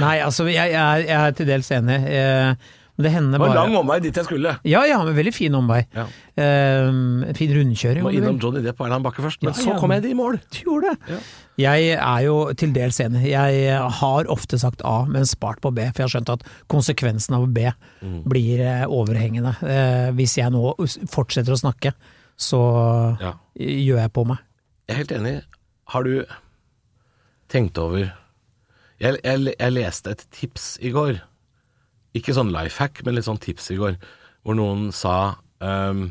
[0.00, 1.98] Nei, altså, jeg, jeg, er, jeg er til dels enig.
[2.08, 4.56] Eh, det hender Det var bare lang omvei dit jeg skulle.
[4.66, 5.84] Ja ja, men veldig fin omvei.
[5.94, 6.06] Ja.
[6.34, 8.02] Eh, en fin rundkjøring.
[8.02, 9.76] Må innom Johnny Depp og Erland Bakke først, men Ja, så ja.
[9.78, 10.40] kom jeg i mål.
[10.54, 11.12] Du gjorde det.
[11.14, 11.20] Ja.
[11.58, 13.22] Jeg er jo til dels enig.
[13.30, 17.34] Jeg har ofte sagt A, men spart på B, for jeg har skjønt at konsekvensen
[17.38, 17.68] av B
[18.02, 18.22] Mm.
[18.30, 19.56] blir eh, overhengende.
[19.58, 20.60] Uh, hvis jeg nå
[21.10, 21.90] fortsetter å snakke,
[22.38, 22.60] så
[23.58, 24.38] gjør jeg på meg.
[24.86, 25.32] Jeg er helt enig.
[25.90, 26.12] Har du
[27.50, 28.12] tenkt over
[28.98, 31.18] jeg, jeg, jeg leste et tips i går.
[32.16, 33.98] Ikke sånn life hack, men litt sånn tips i går.
[34.46, 36.08] Hvor noen sa um,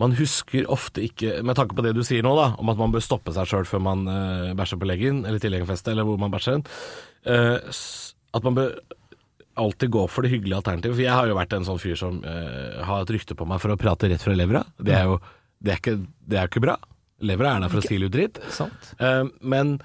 [0.00, 2.92] Man husker ofte ikke, med tanke på det du sier nå, da, om at man
[2.92, 6.34] bør stoppe seg sjøl før man uh, bæsjer på leggen, eller tilhengerfestet, eller hvor man
[6.34, 6.66] bæsjer hen,
[7.30, 7.78] uh,
[8.36, 8.76] at man bør
[9.56, 10.98] alltid gå for det hyggelige alternativet.
[10.98, 13.62] For jeg har jo vært en sånn fyr som uh, har et rykte på meg
[13.62, 14.66] for å prate rett fra levra.
[14.76, 15.20] Det er jo
[15.62, 15.96] det er ikke,
[16.28, 16.76] det er ikke bra.
[17.24, 18.40] Levra er der for å sile ut dritt.
[18.52, 18.92] Sant?
[19.00, 19.78] Eh, men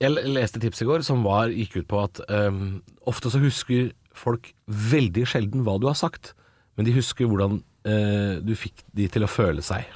[0.00, 3.90] jeg leste tips i går som var, gikk ut på at um, ofte så husker
[4.20, 4.52] folk
[4.90, 6.34] veldig sjelden hva du har sagt,
[6.76, 9.88] men de husker hvordan eh, du fikk de til å føle seg.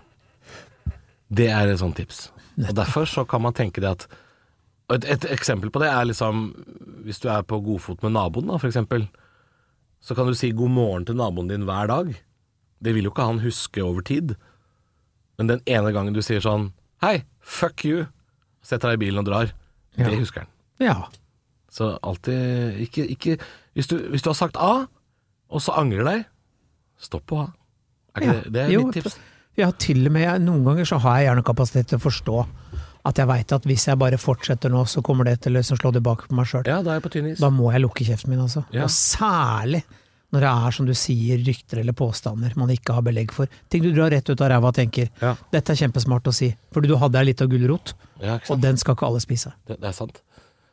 [1.35, 2.29] Det er et sånt tips.
[2.69, 4.07] Og Derfor så kan man tenke det at
[4.95, 6.43] et, et eksempel på det er liksom
[7.07, 9.07] Hvis du er på godfot med naboen, da, for eksempel,
[10.05, 12.13] så kan du si god morgen til naboen din hver dag.
[12.85, 14.35] Det vil jo ikke han huske over tid.
[15.41, 16.69] Men den ene gangen du sier sånn
[17.03, 18.05] Hei, fuck you,
[18.65, 19.51] setter deg i bilen og drar,
[19.99, 20.07] Ja.
[20.09, 20.53] det husker han.
[20.81, 20.95] Ja.
[21.75, 23.37] Så alltid Ikke, ikke
[23.75, 24.87] hvis, du, hvis du har sagt A,
[25.51, 26.25] og så angrer deg,
[27.03, 27.49] stopp på A.
[28.15, 28.33] Er Ja.
[28.39, 29.17] det, det er Jo, mitt tips.
[29.59, 32.37] Ja, til og med noen ganger så har jeg gjerne kapasitet til å forstå
[33.05, 35.77] at jeg veit at hvis jeg bare fortsetter nå, så kommer det til å liksom
[35.77, 36.65] slå tilbake på meg sjøl.
[36.67, 36.97] Ja, da.
[36.99, 38.65] Da må jeg lukke kjeften min, altså.
[38.73, 38.87] Ja.
[38.87, 39.83] Og særlig
[40.35, 43.47] når det er, som du sier, rykter eller påstander man ikke har belegg for.
[43.71, 45.37] Ting du drar rett ut av ræva og tenker Ja.
[45.53, 48.95] 'dette er kjempesmart å si', fordi du hadde ei lita gulrot, Ja, og den skal
[48.97, 49.53] ikke alle spise.
[49.69, 50.23] Det, det er sant.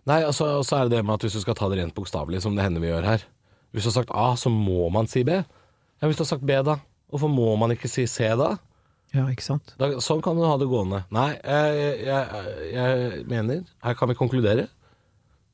[0.09, 1.95] Nei, og så altså, er det det med at hvis du skal ta det rent
[1.97, 3.25] bokstavelig, som det hender vi gjør her
[3.71, 5.37] Hvis du har sagt A, så må man si B.
[5.37, 6.79] Ja, Hvis du har sagt B, da?
[7.11, 8.55] Hvorfor må man ikke si C, da?
[9.11, 9.73] Ja, ikke sant?
[9.79, 11.03] da sånn kan du ha det gående.
[11.11, 14.69] Nei, jeg, jeg, jeg mener Her kan vi konkludere.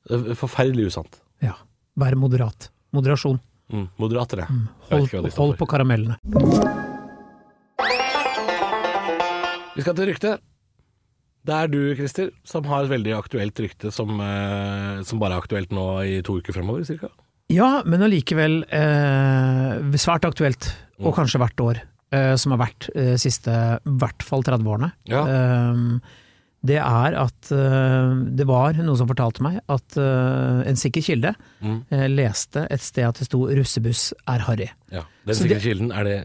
[0.08, 1.20] Er Forferdelig usant.
[1.44, 1.56] Ja.
[1.98, 2.70] Vær moderat.
[2.94, 3.40] Moderasjon.
[3.74, 4.46] Mm, moderatere.
[4.92, 6.16] Jeg Hold, hold på karamellene.
[9.76, 10.38] Vi skal til rykte.
[11.48, 15.44] Det er du, Christer, som har et veldig aktuelt rykte som, eh, som bare er
[15.46, 17.08] aktuelt nå i to uker fremover, cirka.
[17.54, 20.68] Ja, men allikevel eh, svært aktuelt,
[21.00, 21.80] og kanskje hvert år,
[22.12, 24.92] eh, som har vært eh, siste i hvert fall 30 årene.
[25.08, 25.24] Ja.
[25.24, 26.26] Eh,
[26.68, 31.36] det er at eh, det var noen som fortalte meg at eh, en sikker kilde
[31.64, 31.80] Mm.
[32.14, 34.70] leste et sted at det sto 'russebuss er harry'.
[34.92, 35.04] Ja.
[35.26, 36.18] Den Så sikre det- kilden, er det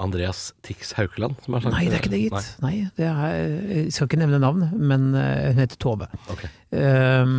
[0.00, 2.48] Andreas Tix Haukeland som har sagt Nei, det er ikke det, gitt.
[2.64, 3.36] Nei, det er,
[3.74, 6.08] jeg skal ikke nevne navn, men eh, hun heter Tove.
[6.32, 6.46] Ok.
[6.72, 7.34] Eh,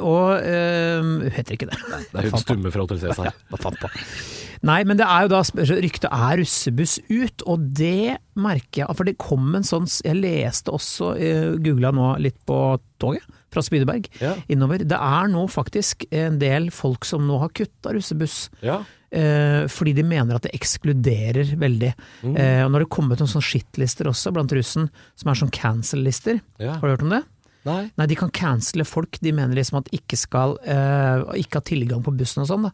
[0.00, 1.78] og eh, hun heter ikke det.
[2.10, 3.30] Det er hun stumme fra Hotell Cæsar.
[3.30, 3.92] Ja.
[4.64, 5.42] Nei, men det er jo da
[5.84, 8.96] ryktet er russebuss ut, og det merker jeg.
[8.96, 12.58] For det kom en sånn Jeg leste også, uh, googla nå litt på
[13.02, 14.34] toget fra Spydeberg Ja.
[14.50, 14.82] innover.
[14.82, 18.48] Det er nå faktisk en del folk som nå har kutta russebuss.
[18.64, 18.80] Ja.
[19.14, 21.92] Eh, fordi de mener at det ekskluderer veldig.
[22.24, 22.32] Mm.
[22.34, 25.52] Eh, og nå har det kommet noen sånne shitlister også blant russen, som er sånn
[25.54, 26.40] cancel-lister.
[26.58, 27.22] Har du hørt om det?
[27.64, 27.90] Nei.
[27.96, 29.16] Nei, de kan cancele folk.
[29.24, 32.68] De mener liksom at ikke skal uh, ikke ha tilgang på bussen og sånn.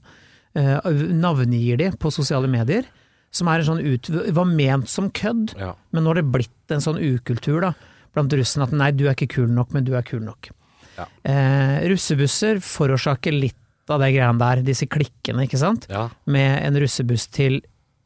[0.58, 2.88] Eh, navngir de på sosiale medier,
[3.30, 4.08] som er en sånn ut...
[4.34, 5.76] var ment som kødd, Ja.
[5.94, 7.70] men nå har det blitt en sånn ukultur da,
[8.16, 10.50] blant russen at nei, du er ikke kul nok, men du er kul nok.
[10.96, 11.06] Ja.
[11.22, 13.54] Eh, russebusser forårsaker litt
[13.90, 15.86] av det greiene der, disse klikkene, ikke sant?
[15.90, 16.08] Ja.
[16.26, 17.60] Med en russebuss til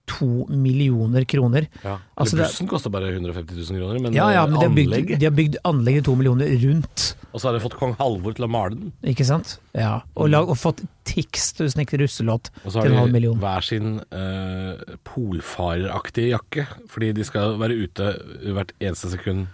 [0.07, 1.67] to millioner kroner.
[1.83, 1.99] ja.
[2.15, 5.19] Altså, bussen koster bare 150 000 kroner, men Ja ja, men de har bygd, anlegg
[5.19, 7.07] de har bygd anlegget to millioner rundt.
[7.33, 8.93] Og så har de fått kong Halvor til å male den.
[9.11, 9.57] Ikke sant?
[9.75, 10.05] Ja.
[10.15, 13.99] Og, lag, og fått Tix til å snekre russelåt Og så har de hver sin
[14.15, 18.15] uh, polfareraktige jakke, fordi de skal være ute
[18.55, 19.49] hvert eneste sekund.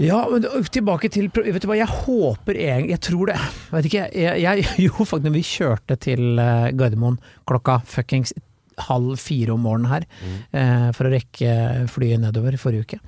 [0.00, 3.36] Ja, men tilbake til Vet du hva, jeg håper egentlig Jeg tror det
[3.74, 7.18] Vet ikke, jeg, jeg Jo, faktisk, når vi kjørte til eh, Gardermoen
[7.48, 8.32] klokka fuckings
[8.78, 10.06] halv fire om morgenen her,
[10.52, 13.00] eh, for å rekke flyet nedover forrige uke,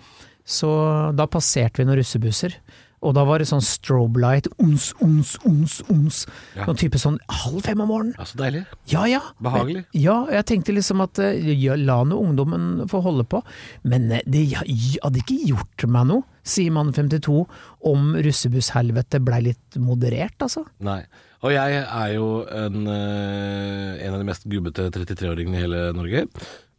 [0.45, 0.71] så
[1.17, 2.59] da passerte vi noen russebusser.
[3.05, 6.21] Og da var det sånn strobe light, ons, ons, ons, ons.
[6.57, 6.65] Ja.
[6.65, 8.15] Noen type sånn halv fem om morgenen.
[8.17, 8.63] Ja, så deilig.
[8.89, 9.21] Ja ja.
[9.45, 9.85] Behagelig.
[9.93, 13.43] Ja, jeg tenkte liksom at eh, ja, la nå ungdommen få holde på.
[13.85, 14.65] Men eh, det ja,
[15.05, 17.45] hadde ikke gjort meg noe, sier mann 52,
[17.93, 20.65] om russebusshelvete blei litt moderert, altså.
[20.85, 21.03] Nei.
[21.45, 26.25] Og jeg er jo en, eh, en av de mest gubbete 33-åringene i hele Norge.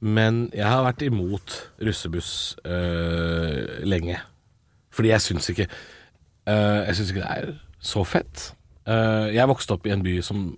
[0.01, 4.17] Men jeg har vært imot russebuss øh, lenge.
[4.89, 5.67] Fordi jeg syns ikke
[6.49, 8.55] øh, Jeg syns ikke det er så fett.
[8.85, 10.57] Uh, jeg vokste opp i en by som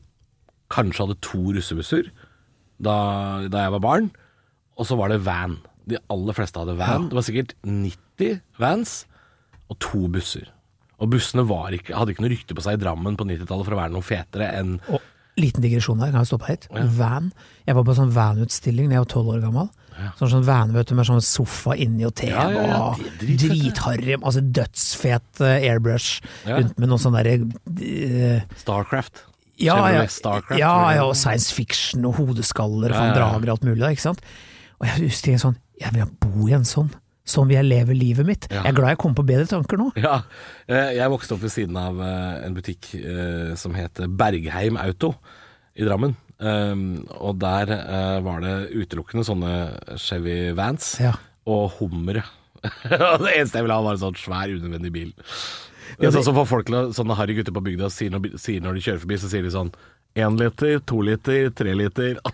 [0.72, 2.10] kanskje hadde to russebusser
[2.84, 2.96] da,
[3.48, 4.10] da jeg var barn.
[4.80, 5.58] Og så var det van.
[5.88, 7.08] De aller fleste hadde van.
[7.08, 9.00] Det var sikkert 90 vans
[9.68, 10.48] og to busser.
[10.98, 13.76] Og bussene var ikke, hadde ikke noe rykte på seg i Drammen på 90-tallet for
[13.76, 15.02] å være noe fetere enn Og
[15.38, 16.64] liten digresjon der, kan jeg stoppe helt?
[16.98, 17.28] Van.
[17.68, 19.68] Jeg var på sånn van-utstilling da jeg var tolv år gammel.
[20.18, 24.14] Sånn, sånn van vet du, med sånn sofa inni og TV Ja, ja, ja, dritharry,
[24.18, 26.60] altså dødsfet eh, airbrush Ja.
[26.60, 29.24] rundt med noe sånn derre uh, Starcraft.
[29.58, 33.16] ja, ja, Starcraft, ja, ja, og science fiction og hodeskaller og Ja, ja, ja.
[33.18, 34.22] drager og alt mulig, ikke sant.
[34.78, 36.92] Og jeg husker en sånn, jeg vil bo i en sånn.
[37.28, 38.46] Sånn vil jeg leve livet mitt.
[38.48, 38.62] Ja.
[38.64, 39.90] Jeg er glad jeg kom på bedre tanker nå.
[40.00, 40.22] Ja,
[40.72, 45.14] eh, jeg vokste opp ved siden av eh, en butikk eh, som het Bergheim Auto
[45.78, 46.16] i Drammen.
[46.38, 46.82] Um,
[47.18, 47.72] og der
[48.22, 49.54] var det utelukkende sånne
[49.98, 51.16] Chevy Vans Ja.
[51.50, 52.22] og hummere.
[52.86, 55.12] Det eneste jeg ville ha, var en sånn svær, unødvendig bil.
[55.98, 58.36] Det er sånn som får folk til å, sånne harry gutter på bygda sier når,
[58.42, 59.72] sier når de kjører forbi, så sier de sånn
[60.18, 62.18] Én liter, to liter, tre liter.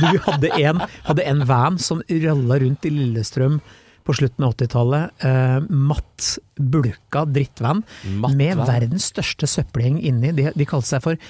[0.00, 3.58] Du hadde en, hadde en van som ralla rundt i Lillestrøm
[4.06, 5.12] på slutten av 80-tallet.
[5.22, 7.84] Eh, matt, bulka drittvan
[8.22, 8.66] Matt med van.
[8.70, 10.32] verdens største søppelgjeng inni.
[10.38, 11.20] De, de kalte seg for,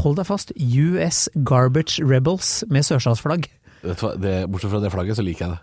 [0.00, 3.48] hold deg fast, US Garbage Rebels med sørstatsflagg.
[3.86, 5.60] Bortsett fra det flagget, så liker jeg det.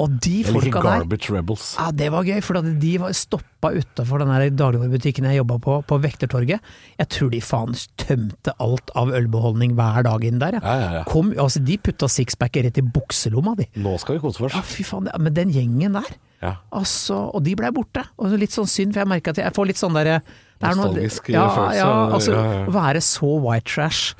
[0.00, 1.64] Og de folka der Garbage Rebels.
[1.78, 5.98] Ja, Det var gøy, for de var stoppa utafor den dagligvarebutikken jeg jobba på, på
[6.00, 6.64] Vektertorget.
[6.98, 10.56] Jeg tror de faen tømte alt av ølbeholdning hver dag inn der.
[10.62, 11.04] Ja, ja, ja.
[11.10, 13.68] Kom, altså, de putta sixpacker rett i bukselomma, de.
[13.76, 14.56] Nå skal vi kose oss.
[14.56, 16.54] Ja, fy faen, men den gjengen der, Ja.
[16.72, 18.06] altså, og de blei borte.
[18.16, 20.22] Og litt sånn synd, for jeg merker at jeg får litt sånn derre
[20.60, 22.64] er Nostalgisk ja, følelse ja, altså, ja, ja.
[22.68, 24.14] Å være så white trash.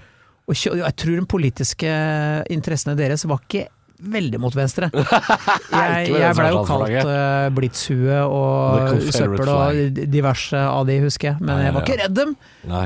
[0.50, 1.90] Og jeg tror de politiske
[2.50, 3.68] interessene deres var ikke
[4.02, 4.88] veldig mot venstre.
[5.70, 11.32] Jeg, jeg det blei jo kalt uh, blitshue og søppel og diverse av de, husker
[11.32, 11.42] jeg.
[11.44, 12.32] Men jeg var ikke redd dem.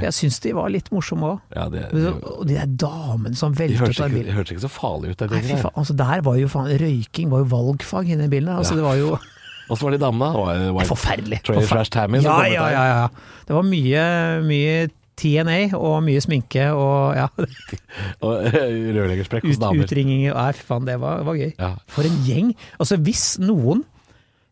[0.04, 1.38] Jeg syns de var litt morsomme òg.
[1.56, 4.30] Ja, Og de der damene som veltet ut av bilen.
[4.30, 5.72] de hørtes ikke så farlige ut, Nei, faen.
[5.74, 8.52] Altså, der var jo faen Røyking var jo valgfag i den bilen.
[8.56, 9.14] Altså, Det var jo
[9.72, 10.26] Åssen var de damene?
[10.34, 10.72] da?
[10.76, 11.38] White forferdelig.
[11.46, 13.06] Trash Tammy Ja, ja, ja, ja.
[13.48, 14.02] Det var mye,
[14.44, 14.74] mye
[15.16, 17.28] TNA og mye sminke og ja,
[18.26, 19.84] Og eh, rørleggersprekk hos damer.
[19.86, 20.34] utringinger.
[20.34, 21.52] Nei, fy faen, det var, var gøy.
[21.58, 21.74] Ja.
[21.94, 22.54] For en gjeng.
[22.78, 23.84] Altså, hvis noen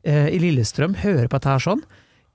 [0.04, 1.82] eh, i Lillestrøm hører på dette her sånn,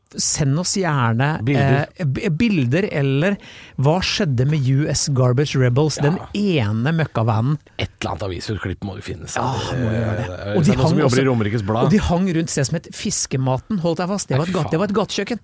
[0.08, 1.90] send oss gjerne Bilder.
[2.00, 3.36] eh, bilder eller
[3.84, 7.58] hva skjedde med US Garbage Rebels, den ene møkkavanen.
[7.76, 9.36] Et eller annet avisutklipp må jo finnes.
[9.36, 10.30] Ja, må gjøre det.
[10.38, 14.00] Eh, Og de det hang også- Og de hang rundt det som het Fiskematen, holdt
[14.00, 14.30] deg fast.
[14.32, 15.44] Det var et, fy det var et gatekjøkken.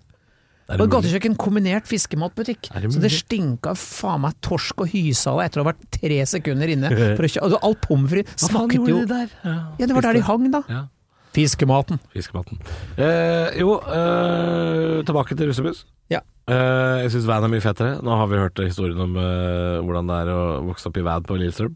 [0.63, 2.69] Det var det gatekjøkken, kombinert fiskematbutikk.
[2.71, 6.71] Det Så det stinka faen meg torsk og hysale etter å ha vært tre sekunder
[6.71, 6.91] inne.
[7.17, 9.33] For å kjø altså, all pommes frites smakte jo de der?
[9.43, 10.63] Ja, Ja, det var der de hang, da.
[10.71, 10.83] Ja,
[11.33, 11.97] Fiskematen.
[12.13, 12.59] Fiskematen.
[12.95, 15.83] Eh, jo, eh, tilbake til russebuss.
[16.13, 16.21] Ja.
[16.45, 17.95] Eh, jeg syns van er mye fetere.
[18.05, 21.25] Nå har vi hørt historien om eh, hvordan det er å vokse opp i van
[21.25, 21.73] på Lillestrøm.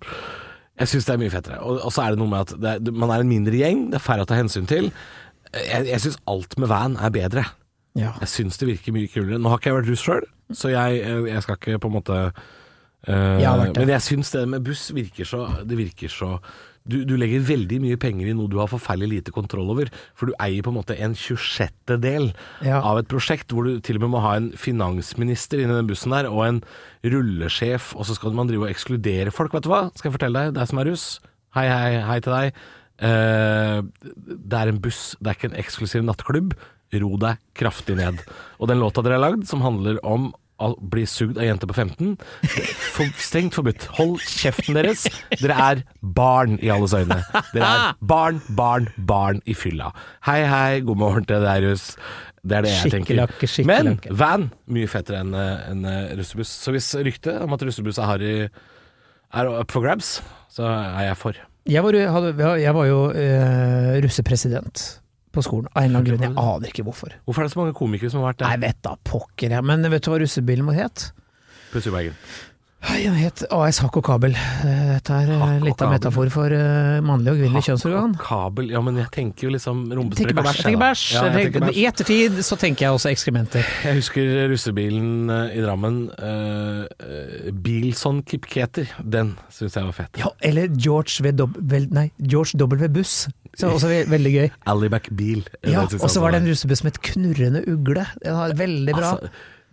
[0.78, 1.58] Jeg syns det er mye fettere.
[1.66, 3.88] Og, og så er det noe med at det er, man er en mindre gjeng,
[3.90, 4.92] det er færre å ta hensyn til.
[5.58, 7.48] Jeg, jeg syns alt med van er bedre.
[7.98, 8.14] Ja.
[8.22, 9.42] Jeg syns det virker mye kulere.
[9.42, 12.18] Nå har ikke jeg vært russ sjøl, så jeg, jeg skal ikke på en måte
[12.30, 13.74] uh, Jeg.
[13.78, 16.36] Men jeg syns det med buss virker så Det virker så
[16.88, 19.90] du, du legger veldig mye penger i noe du har forferdelig lite kontroll over.
[20.16, 21.98] For du eier på en måte en 26.
[22.00, 22.30] del
[22.64, 22.80] Ja.
[22.80, 26.16] av et prosjekt hvor du til og med må ha en finansminister inni den bussen
[26.16, 26.62] der, og en
[27.04, 29.52] rullesjef, og så skal man drive og ekskludere folk.
[29.58, 29.84] Vet du hva?
[30.00, 31.06] Skal jeg fortelle deg, deg som er russ.
[31.60, 32.64] Hei, hei, hei til deg.
[32.98, 33.84] Uh,
[34.48, 36.56] det er en buss, det er ikke en eksklusiv nattklubb.
[36.96, 38.22] Ro deg kraftig ned.
[38.62, 41.76] Og den låta dere har lagd, som handler om å bli sugd av jenter på
[41.78, 42.16] 15,
[42.96, 43.84] for, strengt forbudt.
[44.00, 45.04] Hold kjeften deres.
[45.38, 47.20] Dere er barn i alles øyne.
[47.54, 49.92] Dere er barn, barn, barn i fylla.
[50.26, 51.92] Hei, hei, god morgen til deg, russ.
[52.48, 53.20] Det er det jeg tenker.
[53.70, 56.56] Men van, mye fettere enn en, eh, russebuss.
[56.64, 61.18] Så hvis ryktet om at russebuss er harry er up for grabs, så er jeg
[61.22, 61.38] for.
[61.68, 64.88] Jeg var, jo- jeg var jo uh, russepresident
[65.38, 66.26] på skolen, av en eller annen grunn.
[66.28, 67.16] Jeg aner ikke hvorfor.
[67.28, 69.66] Hvorfor er det så mange komikere som har vært Nei, Jeg vet da pokker jeg.
[69.70, 71.10] Men vet du hva russebilen vår het?
[71.72, 72.16] Pussy Wagon.
[72.78, 74.36] Nei, Den het AS Hakk og Kabel.
[74.38, 78.14] Eh, Dette er eh, Hakk litt av metafor for eh, mannlig og kvinnelig kjønnsorgan.
[78.22, 80.62] Kabel Ja, men jeg tenker jo liksom og bæsj.
[80.62, 81.06] tenker bæsj.
[81.16, 81.74] Ja, tenker bæsj.
[81.82, 83.66] I ettertid så tenker jeg også ekskrementer.
[83.88, 85.98] Jeg husker russebilen i Drammen.
[86.22, 88.94] Uh, Bilson Kipketer.
[89.02, 90.22] Den syns jeg var fett.
[90.22, 91.34] Ja, eller George W.
[91.42, 91.60] Dob-
[91.98, 92.88] nei, George W.
[92.94, 93.26] Buss.
[93.58, 94.50] Så også ve veldig gøy.
[94.70, 95.42] Alleyback Bil.
[95.66, 98.04] Ja, og så var det en russebuss med et knurrende ugle.
[98.22, 99.16] Den var veldig bra.
[99.18, 99.32] Altså,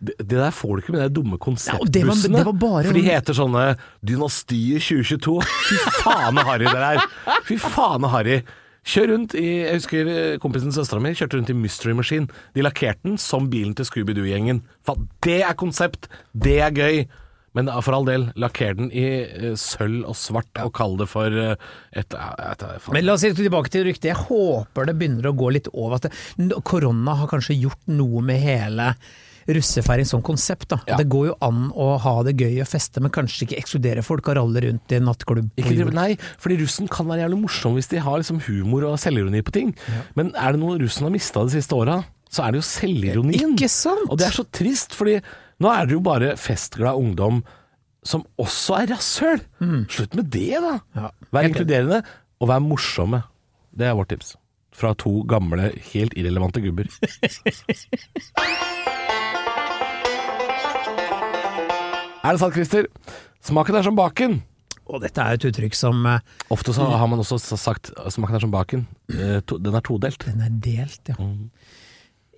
[0.08, 2.42] det, det der får du ikke med de dumme konseptbussene.
[2.44, 3.64] Ja, bare- For de heter sånne
[4.04, 5.38] Dynastiet 2022.
[5.70, 7.08] Fy faen så harry det der!
[7.48, 8.38] Fy faen så harry.
[8.84, 12.28] Kjør rundt i Jeg husker eh, kompisen til søstera mi kjørte rundt i Mystery Machine.
[12.52, 14.60] De lakkerte den som bilen til Scooby-Doo-gjengen.
[15.24, 16.10] Det er konsept!
[16.36, 17.04] Det er gøy!
[17.54, 21.30] Men for all del, lakker den i eh, sølv og svart, og kall det for
[21.38, 21.52] eh,
[21.94, 22.88] et et, et.
[22.92, 24.10] Men la oss si tilbake til ryktet.
[24.10, 26.00] Jeg håper det begynner å gå litt over.
[26.02, 28.90] At det, korona har kanskje gjort noe med hele
[29.46, 30.68] russefeiring som konsept.
[30.72, 30.80] Da.
[30.88, 30.98] Ja.
[31.00, 34.30] Det går jo an å ha det gøy og feste, men kanskje ikke ekskludere folk
[34.32, 35.50] og ralle rundt i en nattklubb.
[35.60, 39.42] Ikke, nei, fordi russen kan være jævlig morsom hvis de har liksom humor og selvironi
[39.44, 39.74] på ting.
[40.18, 42.00] Men er det noe russen har mista de siste åra,
[42.34, 43.52] så er det jo selvironien.
[43.54, 44.08] Ikke sant?
[44.10, 45.18] Og det er så trist, fordi
[45.62, 47.42] nå er det jo bare festglad ungdom
[48.04, 49.44] som også er rasshøl.
[49.88, 50.74] Slutt med det, da.
[50.98, 52.02] Ja, Vær inkluderende,
[52.42, 53.22] og vær morsomme.
[53.74, 54.34] Det er vårt tips.
[54.74, 56.90] Fra to gamle, helt irrelevante gubber.
[62.24, 62.88] er det sant, Christer?
[63.44, 64.38] Smaken er som baken.
[64.84, 66.20] Og dette er et uttrykk som eh,
[66.52, 68.86] Ofte så har man også sagt smaken er som baken.
[69.12, 70.26] Eh, Den er todelt.
[70.28, 71.16] Den er delt, ja.
[71.16, 71.48] Mm.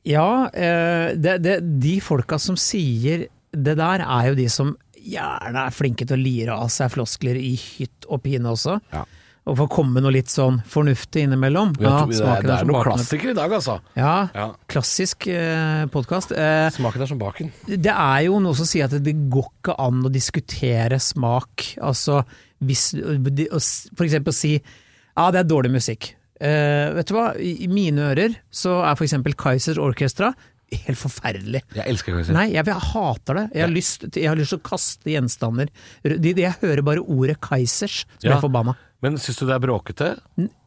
[0.06, 4.74] Ja, eh, det, det, de folka som sier det der, er jo de som
[5.06, 8.78] gjerne er flinke til å lire av seg floskler i hytt og pine også.
[8.94, 9.04] Ja.
[9.46, 11.76] Og få komme noe litt sånn fornuftig innimellom.
[11.78, 13.76] Ja, det, er, det er noen klassikere i dag, altså.
[13.94, 14.46] Ja, Ja.
[14.66, 16.32] klassisk eh, podkast.
[16.34, 17.52] Eh, Smaken er som baken.
[17.70, 21.68] det er jo noe som sier at det går ikke an å diskutere smak.
[21.78, 22.24] Altså
[22.66, 23.60] hvis å
[23.94, 26.10] For eksempel si ja, det er dårlig musikk.
[26.42, 30.32] Eh, vet du hva, i mine ører så er for eksempel Kaizers Orchestra
[30.74, 31.60] helt forferdelig.
[31.76, 32.34] Jeg elsker Kaiser.
[32.34, 33.44] Nei, jeg, jeg hater det.
[33.54, 35.70] Jeg har, lyst, jeg har lyst til å kaste gjenstander.
[36.02, 38.40] De, de, jeg hører bare ordet Kaizers, så blir Ja.
[38.40, 38.74] jeg forbanna.
[39.02, 40.12] Men syns du det er bråkete?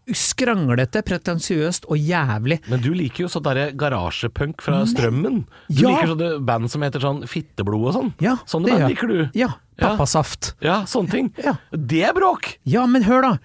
[0.09, 2.59] Skranglete, pretensiøst og jævlig.
[2.69, 5.43] Men du liker jo sånn derre garasjepunk fra Strømmen.
[5.69, 5.89] Du Ja.
[5.93, 8.13] liker sånne band som heter sånn Fitteblod og sånn.
[8.19, 9.29] Ja, Sånne det band gjør liker du.
[9.37, 9.47] Ja.
[9.77, 9.95] Ja.
[9.95, 10.53] Pappasaft.
[10.61, 11.33] Ja, sånne ting.
[11.43, 11.53] Ja.
[11.71, 12.57] Det er bråk!
[12.65, 13.37] Ja, men hør da.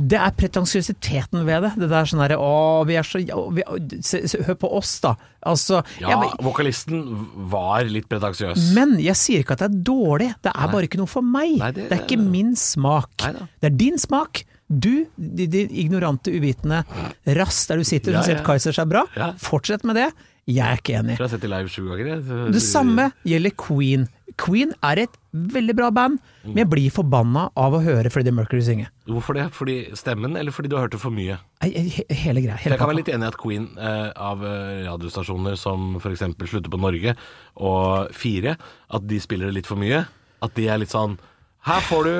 [0.00, 1.70] Det er pretensiøsiteten ved det.
[1.82, 2.52] Det der sånn herre å,
[2.88, 3.64] vi er så ja, vi,
[4.06, 5.14] se, se, Hør på oss, da.
[5.46, 7.02] Altså Ja, jeg, vokalisten
[7.52, 8.70] var litt pretensiøs.
[8.76, 10.30] men jeg sier ikke at det er dårlig.
[10.44, 11.58] Det er bare ikke noe for meg.
[11.60, 13.12] Nei, det, det- er ikke min smak.
[13.26, 13.48] Neida.
[13.60, 14.44] Det er din smak.
[14.70, 16.84] Du, de, de ignorante, uvitende
[17.36, 18.40] rass der du sitter og sier ja.
[18.40, 19.02] at Kaizers er bra.
[19.18, 19.32] Ja.
[19.42, 20.12] Fortsett med det.
[20.50, 21.16] Jeg er ikke enig.
[21.18, 22.22] Jeg har sett det live sju ganger.
[22.54, 24.06] Det samme gjelder Queen.
[24.40, 28.62] Queen er et veldig bra band, men jeg blir forbanna av å høre Freddie Mercury
[28.64, 28.86] synge.
[29.10, 29.44] Hvorfor det?
[29.52, 31.36] Fordi stemmen, eller fordi du har hørt det for mye?
[31.62, 32.56] He- Hele greia.
[32.56, 36.24] Hele Jeg kan være litt enig i at Queen eh, av eh, radiostasjoner som f.eks.
[36.48, 37.14] slutter på Norge
[37.60, 38.56] og Fire,
[38.90, 40.06] at de spiller det litt for mye.
[40.40, 41.18] At de er litt sånn
[41.68, 42.14] Her får du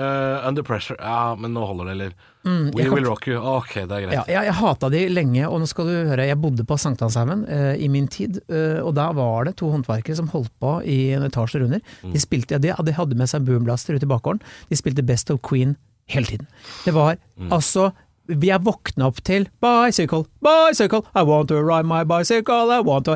[0.00, 0.96] uh, Under Pressure.
[1.02, 2.14] Ja, men nå holder det, eller
[2.48, 3.38] Mm, We Will Rock You.
[3.58, 4.14] Ok, det er greit.
[4.16, 7.44] Ja, jeg, jeg hata de lenge, og nå skal du høre, jeg bodde på Sankthanshaugen
[7.52, 10.98] eh, i min tid, eh, og da var det to håndverkere som holdt på i
[11.18, 11.82] en etasje under.
[12.02, 12.14] Mm.
[12.16, 14.40] De spilte, ja, de, de hadde med seg boomblaster ute i bakgården,
[14.72, 15.76] de spilte Best of Queen
[16.08, 16.48] hele tiden.
[16.86, 17.52] Det var Mm.
[17.54, 17.92] altså
[18.28, 23.14] er våkna opp til Bicycle, bicycle, I want to ride my bicycle, I want to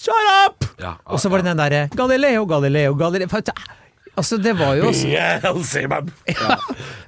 [0.00, 0.64] Shut up!
[0.80, 3.28] Ja, Og så var det den derre Galileo, Galileo, Galileo
[4.20, 5.08] Altså, det var jo også
[5.44, 6.10] Beelzebub!
[6.28, 6.56] Ja.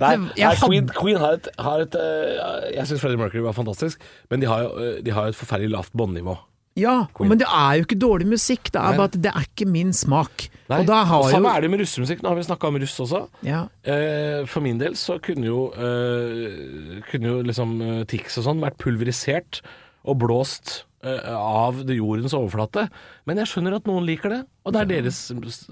[0.02, 4.00] Nei, nei, Queen, Queen har et, har et eh, Jeg syns Freddie Mercury var fantastisk,
[4.32, 6.38] men de har jo eh, de har jo et forferdelig lavt båndnivå.
[6.80, 7.28] Ja, Queen.
[7.28, 8.96] men det er jo ikke dårlig musikk, det er Nei.
[9.02, 10.46] bare at det er ikke min smak.
[10.72, 12.22] Nei, Og da har Samme jo er det med russemusikk.
[12.24, 13.20] Nå har vi snakka om russ også.
[13.44, 18.46] ja, Eh, for min del så kunne jo, eh, kunne jo liksom eh, Tix og
[18.48, 19.60] sånn vært pulverisert
[20.08, 22.86] og blåst av jordens overflate.
[23.26, 25.18] Men jeg skjønner at noen liker det, og det er deres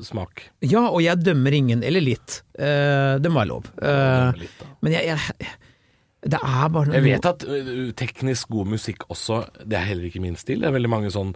[0.08, 0.48] smak.
[0.66, 2.42] ja, og jeg dømmer ingen, eller litt.
[2.58, 3.70] Eh, det må være lov.
[3.78, 5.48] Eh, Litt, men jeg, jeg
[6.20, 7.46] Det er bare noe Jeg vet at
[7.96, 10.60] teknisk god musikk også, det er heller ikke min stil.
[10.60, 11.34] Det er veldig mange sånn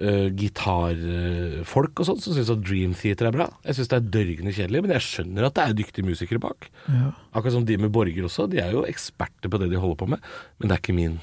[0.00, 3.46] Uh, gitarfolk og sånn som syns at Dream Theater er bra.
[3.66, 6.70] Jeg syns det er dørgende kjedelig, men jeg skjønner at det er dyktige musikere bak.
[6.88, 7.10] Ja.
[7.36, 10.08] Akkurat som de med Borger også, de er jo eksperter på det de holder på
[10.14, 10.24] med,
[10.56, 11.18] men det er ikke min.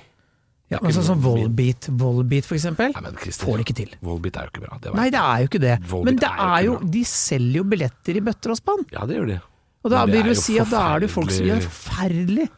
[0.68, 3.94] Ja, altså sånn Volbeat, Volbeat for eksempel, Nei, får det ikke til.
[4.04, 4.80] Volbeat er jo ikke bra.
[4.84, 5.76] Det Nei, det er jo ikke det.
[5.88, 6.74] Volbeat Men det er er jo.
[6.98, 8.84] De selger jo billetter i bøtter og spann.
[8.92, 9.38] Ja, det gjør de.
[9.88, 12.50] Og da vil du si at da er det folk som gjør forferdelig.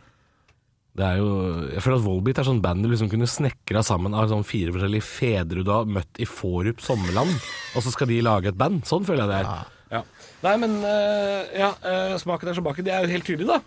[1.00, 1.28] Det er jo,
[1.70, 4.74] jeg føler at Volbeat er sånn band du liksom kunne snekra sammen av sånn fire
[4.76, 7.32] forskjellige fedre du har møtt i Forup sommerland,
[7.78, 8.82] og så skal de lage et band.
[8.90, 9.70] Sånn føler jeg det er.
[9.94, 10.02] Ja.
[10.44, 12.86] Nei, men øh, ja, øh, smaken er som baken.
[12.88, 13.62] Det er jo helt tydelig, da.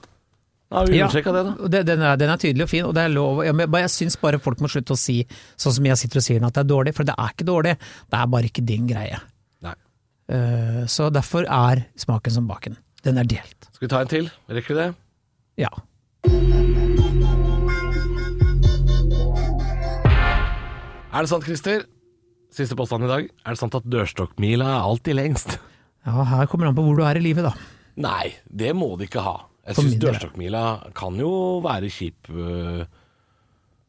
[0.73, 1.43] Har vi Ja, det, da.
[1.69, 3.43] det, den, er, den er tydelig og fin, og det er lov.
[3.45, 5.19] Ja, men jeg syns bare folk må slutte å si
[5.61, 7.77] sånn som jeg sitter og sier at det er dårlig, for det er ikke dårlig.
[8.09, 9.21] Det er bare ikke din greie.
[10.33, 12.77] Eh, så derfor er smaken som baken.
[13.05, 13.67] Den er delt.
[13.75, 14.31] Skal vi ta en til?
[14.49, 14.91] Rekker vi det?
[15.67, 15.73] Ja.
[21.13, 21.85] Er det sant, Christer?
[22.53, 23.29] Siste påstand i dag.
[23.45, 25.59] Er det sant at dørstokkmila er alltid lengst?
[26.07, 27.53] ja, her kommer det an på hvor du er i livet, da.
[28.01, 29.37] Nei, det må det ikke ha.
[29.67, 30.63] Jeg syns dørstokkmila
[30.99, 32.31] kan jo være kjip.
[32.31, 32.83] øh.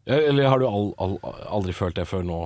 [0.05, 2.41] Eller har du all, all, aldri følt det før nå?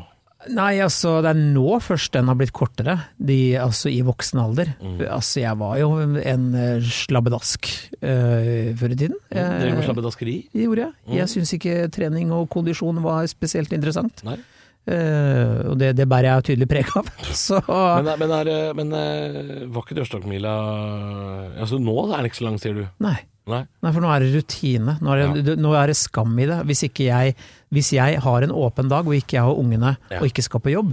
[0.54, 4.70] Nei, altså det er nå først den har blitt kortere, de, altså i voksen alder.
[4.80, 5.00] Mm.
[5.10, 5.88] Altså jeg var jo
[6.22, 7.66] en eh, slabbedask
[7.98, 9.18] uh, før i tiden.
[9.34, 10.36] Driver med Eh, slabbedaskeri?
[10.54, 10.94] det gjorde jeg.
[11.08, 11.16] Mm.
[11.18, 14.22] Jeg syns ikke trening og kondisjon var spesielt interessant.
[14.30, 14.38] Nei.
[14.88, 17.10] Eh, og det, det bærer jeg tydelig preg av.
[17.36, 20.54] Så Men, men, er, men eh, var ikke dørstokkmila
[21.60, 22.86] Altså nå er den ikke så lang, sier du?
[23.04, 23.18] nei.
[23.48, 23.62] Nei?
[23.80, 24.98] Nei, for nå er det rutine.
[25.00, 26.58] Nå er det, nå er det skam i det.
[26.68, 27.32] Hvis, ikke jeg,
[27.72, 30.20] hvis jeg har en åpen dag, og ikke jeg har ungene, Ja.
[30.20, 30.90] og ikke skal på jobb,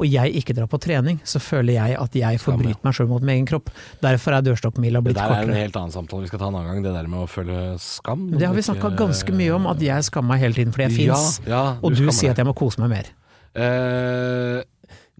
[0.00, 2.42] og jeg ikke drar på trening, så føler jeg at jeg ja.
[2.42, 3.70] forbryter meg sjøl mot min egen kropp.
[4.02, 6.58] Derfor er dørstokkmila Det blitt der er en helt annen samtale vi skal ta en
[6.58, 8.26] annen gang, det der med å føle skam.
[8.34, 11.06] Det har vi snakka ganske mye om, at jeg skammer meg hele tiden fordi jeg
[11.06, 11.40] Ja, fins.
[11.46, 13.14] ja, og du sier at jeg må kose meg mer.
[13.52, 14.60] Eh,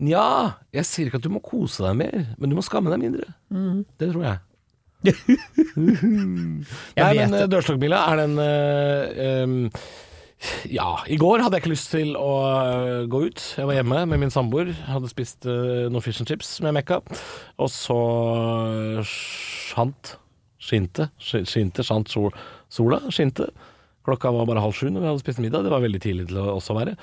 [0.03, 0.27] Nja,
[0.75, 3.29] jeg sier ikke at du må kose deg mer, men du må skamme deg mindre.
[3.53, 3.83] Mm.
[4.01, 4.41] Det tror jeg.
[6.95, 9.57] Nei, men eh, dørstokkmila er den uh, um,
[10.71, 12.31] Ja, i går hadde jeg ikke lyst til å
[13.11, 13.45] gå ut.
[13.59, 14.73] Jeg var hjemme med min samboer.
[14.89, 17.03] Hadde spist uh, noen fish and chips med Mekka.
[17.63, 17.99] Og så
[19.07, 20.17] skjant
[20.63, 21.09] Skinte.
[21.19, 22.31] Skinte, skjant sol,
[22.71, 23.01] sola.
[23.11, 23.49] Skinte.
[24.07, 25.67] Klokka var bare halv sju når vi hadde spist middag.
[25.67, 26.95] Det var veldig tidlig til å også være.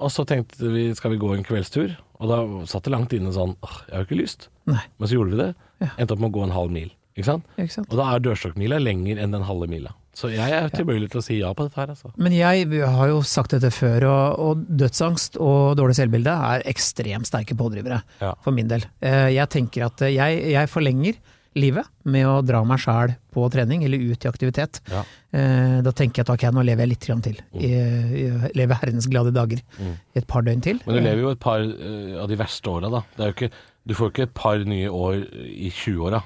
[0.00, 2.38] Og så tenkte vi skal vi gå en kveldstur, og da
[2.70, 4.48] satt det langt inne sånn åh, jeg har jo ikke lyst.
[4.70, 5.50] Nei, Men så gjorde vi det.
[5.84, 5.90] Ja.
[6.00, 6.90] Endte opp med å gå en halv mil.
[7.18, 7.44] Ikke sant?
[7.58, 7.88] ikke sant.
[7.90, 9.92] Og da er dørstokkmila lenger enn den halve mila.
[10.16, 12.10] Så jeg er tilbøyelig til å si ja på dette her, altså.
[12.20, 17.28] Men jeg har jo sagt dette før, og, og dødsangst og dårlig selvbilde er ekstremt
[17.30, 18.32] sterke pådrivere Ja.
[18.44, 18.84] for min del.
[19.00, 21.20] Eh, Jeg tenker at jeg, jeg forlenger
[21.58, 24.80] livet med å dra meg sjæl på trening eller ut i aktivitet.
[24.90, 25.02] Ja.
[25.34, 27.40] Eh, Da tenker jeg at ok, nå lever jeg litt til.
[27.58, 29.96] Jeg, jeg lever herrens glade dager Mm.
[30.14, 30.78] et par døgn til.
[30.86, 33.02] Men du lever jo et par eh, av de verste åra, da.
[33.16, 33.50] Det er jo ikke,
[33.86, 36.22] du får ikke et par nye år i 20-åra.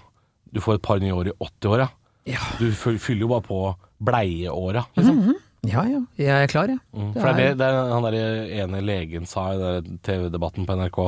[0.53, 1.89] Du får et par nye år i 80-åra.
[2.27, 5.35] Ja, Du fyller jo bare på bleieåra, liksom.
[5.65, 6.01] ja, ja.
[6.19, 6.79] Jeg er klar, jeg.
[6.93, 7.13] Mm.
[7.15, 8.17] Det For det er det, det er han der
[8.65, 10.99] ene legen sa i TV-debatten på NRK,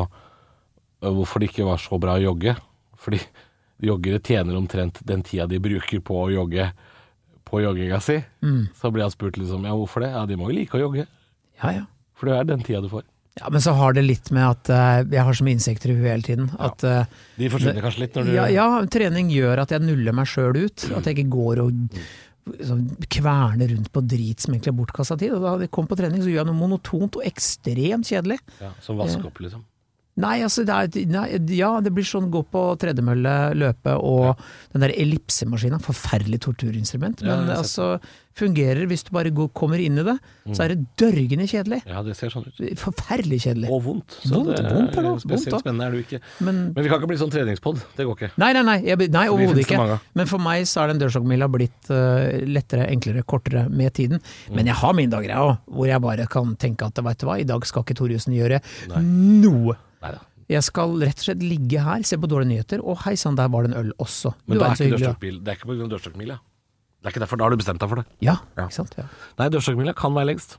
[1.04, 2.56] øh, hvorfor det ikke var så bra å jogge.
[2.96, 3.20] Fordi
[3.82, 6.70] joggere tjener omtrent den tida de bruker på å jogge
[7.46, 8.16] på jogginga si.
[8.42, 8.66] Mm.
[8.74, 10.14] Så blir han spurt liksom, ja hvorfor det?
[10.14, 11.06] Ja, de må jo like å jogge.
[11.60, 11.84] Ja, ja.
[12.16, 13.04] For det er den tida du får.
[13.36, 16.08] Ja, Men så har det litt med at uh, jeg har mye insekter i huet
[16.08, 16.46] hele tiden.
[16.56, 17.04] At uh,
[17.36, 20.56] De forsvinner kanskje litt når du ja, ja, trening gjør at jeg nuller meg sjøl
[20.56, 20.86] ut.
[20.96, 21.98] At jeg ikke går og
[22.54, 25.36] liksom, kverner rundt på drit som egentlig er bortkasta tid.
[25.36, 28.40] Og da jeg kom på trening, så gjør jeg noe monotont og ekstremt kjedelig.
[28.62, 29.66] Ja, som vaske opp, liksom.
[30.16, 31.26] Nei, altså det er, nei,
[31.58, 34.38] ja, det blir sånn gå på tredemølle, løpe og
[34.72, 35.82] den der ellipsemaskinen.
[35.84, 37.20] Forferdelig torturinstrument.
[37.20, 37.98] Ja, Men det altså,
[38.36, 40.14] fungerer hvis du bare går, kommer inn i det,
[40.56, 41.82] så er det dørgende kjedelig.
[41.88, 42.62] Ja, det ser sånn ut.
[42.80, 43.68] Forferdelig kjedelig.
[43.72, 44.18] Og vondt.
[44.24, 46.20] Vondt, det vondt er det spesielt vondt spennende er det ikke.
[46.48, 47.84] Men Men vi kan ikke bli sånn treningspod.
[47.96, 48.32] Det går ikke.
[48.40, 50.00] Nei, nei, nei, jeg, nei overhodet ikke.
[50.16, 54.24] Men for meg så er den dørstokkmila blitt uh, lettere, enklere, kortere med tiden.
[54.48, 54.60] Mm.
[54.60, 57.28] Men jeg har mine dager, jeg òg, hvor jeg bare kan tenke at veit du
[57.28, 59.04] hva, i dag skal ikke Thoriussen gjøre Nei.
[59.44, 59.76] noe.
[60.02, 60.20] Neida.
[60.48, 63.48] Jeg skal rett og slett ligge her, se på dårlige nyheter, og hei sann, der
[63.50, 64.30] var det en øl også.
[64.46, 65.40] Men Du da er er ikke dørstokkmil.
[65.42, 65.88] Det er ikke pga.
[65.94, 66.36] dørstokkmila.
[67.02, 67.36] Det er ikke derfor.
[67.40, 68.06] Da har du bestemt deg for det.
[68.22, 68.64] Ja, Ja.
[68.68, 68.94] ikke sant.
[68.98, 69.04] Ja.
[69.38, 70.58] Nei, dørstokkmila kan være lengst.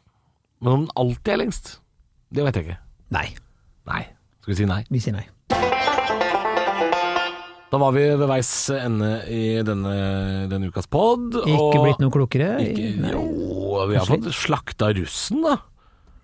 [0.62, 1.80] Men om den alltid er lengst,
[2.34, 2.78] det vet jeg ikke.
[3.12, 3.28] Nei,
[3.88, 4.04] Nei.
[4.42, 4.84] Skal vi si nei?
[4.90, 5.28] vi sier nei.
[7.68, 11.36] Da var vi ved veis ende i denne, denne ukas pod.
[11.44, 12.54] Ikke blitt noe klokere?
[12.64, 13.24] ikke, Jo,
[13.90, 15.58] vi har fått slakta russen, da.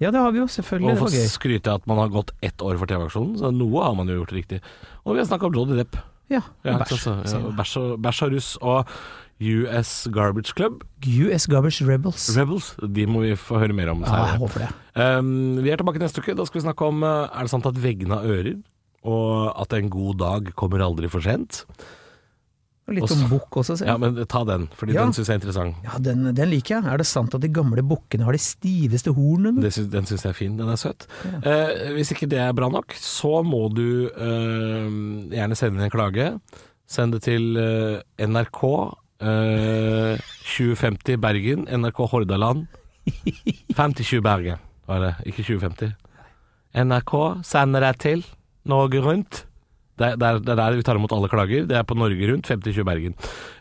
[0.04, 0.90] Ja, det har vi jo, selvfølgelig.
[0.90, 1.28] Og Det var fått gøy.
[1.32, 4.20] skryte av at man har gått ett år for TV-aksjonen, så noe har man jo
[4.22, 4.60] gjort riktig.
[5.06, 5.96] Og vi har snakka om Johnny Depp.
[6.32, 6.92] Ja, Ja, bæsj.
[6.92, 7.56] ikke sant, så- sier ja.
[7.58, 8.58] Bæsj og- bæsj og russ.
[8.62, 8.88] Og
[9.44, 12.30] US Garbage Club, US Garbage Rebels.
[12.38, 14.70] Rebels, de må vi få høre mer om Ja, jeg håper det.
[14.96, 16.36] Um, vi er tilbake neste uke.
[16.38, 18.62] Da skal vi snakke om uh, Er det sant at veggene har ører,
[19.04, 21.66] og at en god dag kommer aldri for sent.
[22.88, 25.04] Og litt Også- om bukk også, ser Ja, men ta den, fordi Ja.
[25.06, 25.76] den syns jeg er interessant.
[25.86, 26.86] Ja, den, den liker jeg.
[26.92, 29.62] Er det sant at de gamle bukkene har de stiveste hornene?
[29.62, 29.72] Den
[30.06, 30.58] syns jeg er fin.
[30.58, 31.08] Den er søt.
[31.24, 34.90] Eh, hvis ikke det er bra nok, så må du eh,
[35.32, 36.40] gjerne sende inn en klage.
[36.86, 38.64] Send det til eh, NRK
[39.22, 42.68] eh, 2050 Bergen, NRK Hordaland.
[43.76, 45.14] 5020 Bergen, var det.
[45.32, 45.94] Ikke 2050.
[46.76, 47.16] NRK
[47.46, 48.26] sender deg til
[48.66, 49.46] Norge Rundt.
[50.00, 51.68] Det er, det, er, det er der vi tar imot alle klager.
[51.70, 53.14] Det er på Norge Rundt, 5020 Bergen.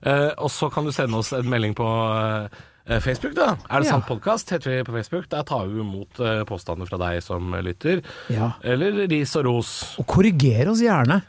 [0.06, 2.48] Uh, og så kan du sende oss en melding på uh,
[3.04, 3.50] Facebook, da.
[3.68, 3.98] Er det Ja.
[3.98, 4.50] sant podkast?
[4.54, 5.28] Heter vi på Facebook.
[5.30, 8.00] Der tar vi imot uh, påstander fra deg som lytter.
[8.32, 8.54] Ja.
[8.64, 9.74] Eller ris og ros.
[10.00, 11.20] Og korriger oss gjerne.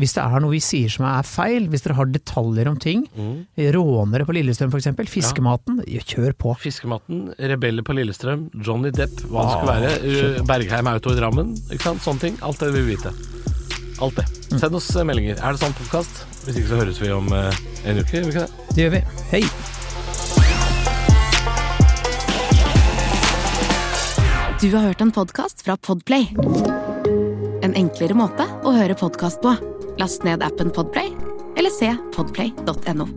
[0.00, 3.04] Hvis det er noe vi sier som er feil, hvis dere har detaljer om ting.
[3.14, 3.44] Mm.
[3.76, 4.88] Rånere på Lillestrøm f.eks.
[5.12, 5.82] Fiskematen.
[5.84, 6.54] Kjør på.
[6.58, 10.46] Fiskematen, Rebeller på Lillestrøm, Johnny Depp, hva det skulle være.
[10.48, 11.54] Bergheim Auto i Drammen.
[11.70, 12.02] Ikke sant?
[12.02, 12.40] Sånne ting.
[12.42, 13.14] Alt det vil vi vite.
[14.02, 14.58] Alt det.
[14.58, 15.38] Send oss eh, meldinger.
[15.38, 16.24] Er det sånn podkast?
[16.42, 18.66] Hvis ikke så høres vi om eh, en uke, gjør vi ikke det?
[18.72, 19.02] Det gjør vi.
[19.30, 19.44] Hei!
[24.62, 26.28] Du har hørt en podkast fra Podplay.
[27.62, 29.54] En enklere måte å høre podkast på.
[30.02, 31.14] Last ned appen Podplay,
[31.58, 33.10] eller se podplay.no.